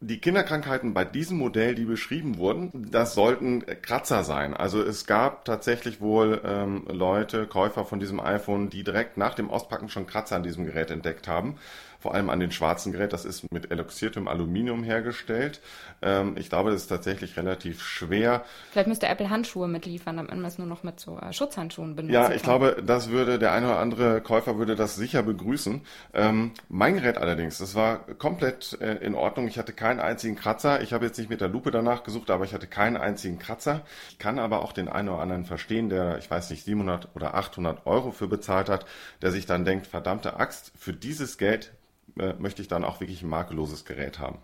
Die 0.00 0.20
Kinderkrankheiten 0.20 0.94
bei 0.94 1.04
diesem 1.04 1.38
Modell, 1.38 1.74
die 1.74 1.84
beschrieben 1.84 2.38
wurden, 2.38 2.88
das 2.92 3.14
sollten 3.14 3.64
Kratzer 3.82 4.22
sein. 4.22 4.54
Also 4.54 4.80
es 4.80 5.06
gab 5.06 5.44
tatsächlich 5.44 6.00
wohl 6.00 6.40
ähm, 6.44 6.86
Leute, 6.88 7.48
Käufer 7.48 7.84
von 7.84 7.98
diesem 7.98 8.20
iPhone, 8.20 8.70
die 8.70 8.84
direkt 8.84 9.16
nach 9.16 9.34
dem 9.34 9.50
Auspacken 9.50 9.88
schon 9.88 10.06
Kratzer 10.06 10.36
an 10.36 10.44
diesem 10.44 10.66
Gerät 10.66 10.92
entdeckt 10.92 11.26
haben 11.26 11.58
vor 11.98 12.14
allem 12.14 12.30
an 12.30 12.40
den 12.40 12.52
schwarzen 12.52 12.92
Gerät. 12.92 13.12
Das 13.12 13.24
ist 13.24 13.50
mit 13.52 13.70
eloxiertem 13.70 14.28
Aluminium 14.28 14.84
hergestellt. 14.84 15.60
Ähm, 16.00 16.36
ich 16.36 16.48
glaube, 16.48 16.70
das 16.70 16.82
ist 16.82 16.88
tatsächlich 16.88 17.36
relativ 17.36 17.82
schwer. 17.82 18.44
Vielleicht 18.70 18.88
müsste 18.88 19.08
Apple 19.08 19.30
Handschuhe 19.30 19.66
mitliefern, 19.68 20.16
damit 20.16 20.30
man 20.30 20.44
es 20.44 20.58
nur 20.58 20.66
noch 20.66 20.82
mit 20.84 21.00
so 21.00 21.18
äh, 21.18 21.32
Schutzhandschuhen 21.32 21.96
benutzen 21.96 22.14
Ja, 22.14 22.30
ich 22.30 22.42
kann. 22.42 22.58
glaube, 22.60 22.82
das 22.84 23.10
würde 23.10 23.38
der 23.38 23.52
eine 23.52 23.66
oder 23.66 23.78
andere 23.78 24.20
Käufer 24.20 24.58
würde 24.58 24.76
das 24.76 24.96
sicher 24.96 25.22
begrüßen. 25.22 25.82
Ähm, 26.14 26.52
mein 26.68 26.94
Gerät 26.94 27.18
allerdings, 27.18 27.58
das 27.58 27.74
war 27.74 27.98
komplett 28.18 28.78
äh, 28.80 28.94
in 28.96 29.14
Ordnung. 29.14 29.48
Ich 29.48 29.58
hatte 29.58 29.72
keinen 29.72 30.00
einzigen 30.00 30.36
Kratzer. 30.36 30.80
Ich 30.82 30.92
habe 30.92 31.04
jetzt 31.04 31.18
nicht 31.18 31.30
mit 31.30 31.40
der 31.40 31.48
Lupe 31.48 31.70
danach 31.70 32.04
gesucht, 32.04 32.30
aber 32.30 32.44
ich 32.44 32.54
hatte 32.54 32.66
keinen 32.68 32.96
einzigen 32.96 33.38
Kratzer. 33.38 33.82
Ich 34.10 34.18
kann 34.18 34.38
aber 34.38 34.62
auch 34.62 34.72
den 34.72 34.88
einen 34.88 35.08
oder 35.08 35.20
anderen 35.20 35.44
verstehen, 35.44 35.88
der, 35.88 36.18
ich 36.18 36.30
weiß 36.30 36.50
nicht, 36.50 36.64
700 36.64 37.08
oder 37.14 37.34
800 37.34 37.86
Euro 37.86 38.12
für 38.12 38.28
bezahlt 38.28 38.68
hat, 38.68 38.86
der 39.22 39.32
sich 39.32 39.46
dann 39.46 39.64
denkt, 39.64 39.86
verdammte 39.86 40.38
Axt, 40.38 40.72
für 40.76 40.92
dieses 40.92 41.38
Geld 41.38 41.72
äh, 42.18 42.34
möchte 42.38 42.62
ich 42.62 42.68
dann 42.68 42.84
auch 42.84 43.00
wirklich 43.00 43.22
ein 43.22 43.28
makelloses 43.28 43.84
Gerät 43.84 44.18
haben. 44.18 44.38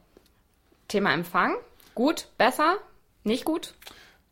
Thema 0.88 1.12
Empfang. 1.12 1.54
Gut, 1.94 2.28
besser, 2.38 2.76
nicht 3.22 3.44
gut? 3.44 3.74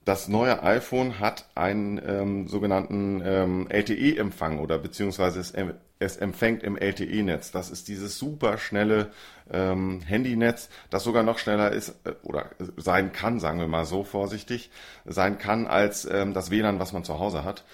Das 0.05 0.27
neue 0.27 0.63
iPhone 0.65 1.21
hat 1.21 1.49
einen 1.55 2.01
ähm, 2.05 2.49
sogenannten 2.49 3.23
ähm, 3.25 3.67
LTE-Empfang 3.71 4.59
oder 4.59 4.79
beziehungsweise 4.79 5.39
es, 5.39 5.55
es, 6.01 6.17
empfängt 6.17 6.65
im 6.65 6.77
LTE-Netz. 6.77 7.53
Das 7.53 7.71
ist 7.71 7.87
dieses 7.87 8.19
super 8.19 8.59
schnelle 8.59 9.13
ähm, 9.53 10.01
Handynetz, 10.01 10.71
das 10.91 11.05
sogar 11.05 11.23
noch 11.23 11.39
schneller 11.39 11.71
ist 11.71 11.95
äh, 12.05 12.15
oder 12.25 12.51
sein 12.77 13.13
kann, 13.13 13.39
sagen 13.39 13.61
wir 13.61 13.69
mal 13.69 13.85
so 13.85 14.03
vorsichtig, 14.03 14.73
sein 15.05 15.39
kann 15.39 15.69
als 15.69 16.05
ähm, 16.05 16.35
das 16.35 16.51
WLAN, 16.51 16.81
was 16.81 16.93
man 16.93 17.05
zu 17.05 17.21
Hause 17.21 17.45
hat. 17.45 17.65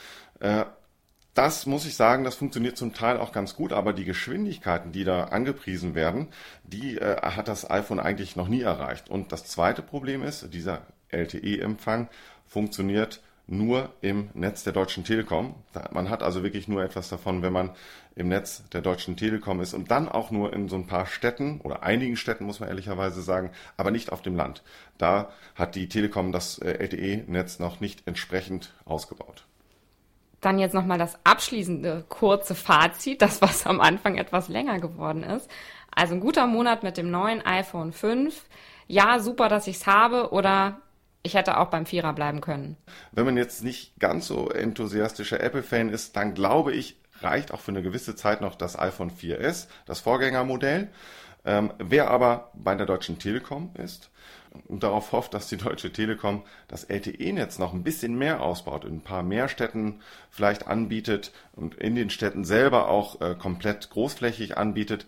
Äh, 0.41 0.67
das 1.39 1.67
muss 1.67 1.87
ich 1.87 1.95
sagen, 1.95 2.25
das 2.25 2.35
funktioniert 2.35 2.77
zum 2.77 2.95
Teil 2.95 3.17
auch 3.19 3.31
ganz 3.31 3.55
gut, 3.55 3.73
aber 3.73 3.93
die 3.93 4.05
Geschwindigkeiten, 4.05 4.91
die 4.91 5.05
da 5.05 5.27
angepriesen 5.27 5.95
werden, 5.95 6.27
die 6.65 6.99
äh, 6.99 7.23
hat 7.23 7.47
das 7.47 7.71
iPhone 7.71 8.01
eigentlich 8.01 8.35
noch 8.35 8.49
nie 8.49 8.63
erreicht. 8.63 9.09
Und 9.09 9.31
das 9.31 9.45
zweite 9.45 9.83
Problem 9.83 10.25
ist, 10.25 10.53
dieser 10.53 10.83
LTE-Empfang 11.11 12.09
funktioniert 12.45 13.21
nur 13.47 13.93
im 14.01 14.31
Netz 14.35 14.65
der 14.65 14.73
Deutschen 14.73 15.05
Telekom. 15.05 15.55
Man 15.93 16.11
hat 16.11 16.25
also 16.25 16.43
wirklich 16.43 16.67
nur 16.67 16.83
etwas 16.83 17.09
davon, 17.09 17.41
wenn 17.41 17.53
man 17.53 17.71
im 18.17 18.27
Netz 18.27 18.65
der 18.71 18.83
Deutschen 18.83 19.17
Telekom 19.17 19.61
ist 19.61 19.75
und 19.75 19.93
dann 19.93 20.09
auch 20.09 20.33
nur 20.33 20.53
in 20.53 20.69
so 20.69 20.75
ein 20.75 20.89
paar 20.89 21.07
Städten 21.07 21.61
oder 21.61 21.85
einigen 21.85 22.17
Städten, 22.17 22.47
muss 22.47 22.59
man 22.59 22.69
ehrlicherweise 22.69 23.23
sagen, 23.23 23.53
aber 23.77 23.93
nicht 23.93 24.11
auf 24.11 24.23
dem 24.23 24.35
Land. 24.35 24.65
Da 24.99 25.31
hat 25.55 25.77
die 25.77 25.89
Telekom 25.89 26.33
das 26.33 26.59
äh, 26.59 26.73
LTE-Netz 26.73 27.61
noch 27.61 27.79
nicht 27.79 28.03
entsprechend 28.07 28.75
ausgebaut. 28.85 29.45
Dann 30.41 30.59
jetzt 30.59 30.75
nochmal 30.75 30.99
das 30.99 31.19
abschließende 31.25 32.05
kurze 32.09 32.55
Fazit, 32.55 33.23
das 33.23 33.43
was 33.43 33.67
am 33.67 33.81
Anfang 33.81 34.17
etwas 34.17 34.49
länger 34.49 34.79
geworden 34.79 35.23
ist. 35.23 35.51
Also 35.95 36.15
ein 36.15 36.21
guter 36.21 36.47
Monat 36.47 36.83
mit 36.83 36.97
dem 36.97 37.11
neuen 37.11 37.45
iPhone 37.45 37.93
5. 37.93 38.45
Ja, 38.87 39.19
super, 39.19 39.49
dass 39.49 39.67
ich 39.67 39.77
es 39.77 39.87
habe 39.87 40.31
oder 40.31 40.81
ich 41.23 41.35
hätte 41.35 41.59
auch 41.59 41.69
beim 41.69 41.87
Vierer 41.87 42.13
bleiben 42.13 42.41
können. 42.41 42.77
Wenn 43.13 43.25
man 43.25 43.37
jetzt 43.37 43.65
nicht 43.65 43.99
ganz 43.99 44.27
so 44.27 44.49
enthusiastischer 44.49 45.41
Apple-Fan 45.41 45.89
ist, 45.89 46.17
dann 46.17 46.35
glaube 46.35 46.73
ich, 46.73 46.97
reicht 47.21 47.53
auch 47.53 47.61
für 47.61 47.73
eine 47.73 47.83
gewisse 47.83 48.15
Zeit 48.15 48.41
noch 48.41 48.55
das 48.55 48.79
iPhone 48.79 49.11
4S, 49.11 49.67
das 49.87 50.01
Vorgängermodell. 50.01 50.89
Ähm, 51.45 51.73
wer 51.79 52.11
aber 52.11 52.51
bei 52.55 52.75
der 52.75 52.87
Deutschen 52.87 53.19
Telekom 53.19 53.71
ist, 53.75 54.11
und 54.67 54.83
darauf 54.83 55.13
hofft, 55.13 55.35
dass 55.35 55.49
die 55.49 55.57
Deutsche 55.57 55.93
Telekom 55.93 56.43
das 56.69 56.85
LTE-Netz 56.85 57.59
noch 57.59 57.73
ein 57.73 57.83
bisschen 57.83 58.17
mehr 58.17 58.43
ausbaut, 58.43 58.85
in 58.85 58.97
ein 58.97 59.01
paar 59.03 59.23
mehr 59.23 59.49
Städten 59.49 60.01
vielleicht 60.31 60.67
anbietet 60.67 61.33
und 61.55 61.75
in 61.75 61.95
den 61.95 62.11
Städten 62.11 62.45
selber 62.45 62.89
auch 62.89 63.21
äh, 63.21 63.35
komplett 63.35 63.91
großflächig 63.91 64.57
anbietet 64.57 65.07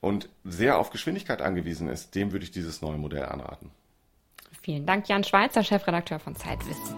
und 0.00 0.28
sehr 0.44 0.78
auf 0.78 0.90
Geschwindigkeit 0.90 1.42
angewiesen 1.42 1.88
ist, 1.88 2.14
dem 2.14 2.32
würde 2.32 2.44
ich 2.44 2.50
dieses 2.50 2.82
neue 2.82 2.98
Modell 2.98 3.26
anraten. 3.26 3.70
Vielen 4.62 4.86
Dank, 4.86 5.08
Jan 5.08 5.24
Schweizer, 5.24 5.64
Chefredakteur 5.64 6.18
von 6.18 6.34
Zeitwissen. 6.36 6.94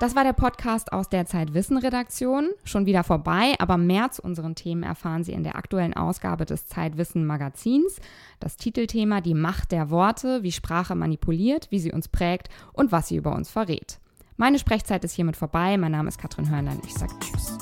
Das 0.00 0.16
war 0.16 0.24
der 0.24 0.32
Podcast 0.32 0.94
aus 0.94 1.10
der 1.10 1.26
Zeitwissen-Redaktion. 1.26 2.48
Schon 2.64 2.86
wieder 2.86 3.04
vorbei, 3.04 3.52
aber 3.58 3.76
mehr 3.76 4.10
zu 4.10 4.22
unseren 4.22 4.54
Themen 4.54 4.82
erfahren 4.82 5.24
Sie 5.24 5.32
in 5.32 5.44
der 5.44 5.56
aktuellen 5.56 5.92
Ausgabe 5.92 6.46
des 6.46 6.66
Zeitwissen-Magazins. 6.68 8.00
Das 8.40 8.56
Titelthema 8.56 9.20
Die 9.20 9.34
Macht 9.34 9.72
der 9.72 9.90
Worte, 9.90 10.42
wie 10.42 10.52
Sprache 10.52 10.94
manipuliert, 10.94 11.70
wie 11.70 11.80
sie 11.80 11.92
uns 11.92 12.08
prägt 12.08 12.48
und 12.72 12.92
was 12.92 13.08
sie 13.08 13.16
über 13.16 13.34
uns 13.34 13.50
verrät. 13.50 14.00
Meine 14.38 14.58
Sprechzeit 14.58 15.04
ist 15.04 15.12
hiermit 15.12 15.36
vorbei. 15.36 15.76
Mein 15.76 15.92
Name 15.92 16.08
ist 16.08 16.18
Katrin 16.18 16.48
Hörnlein. 16.48 16.80
Ich 16.86 16.94
sage 16.94 17.12
Tschüss. 17.20 17.58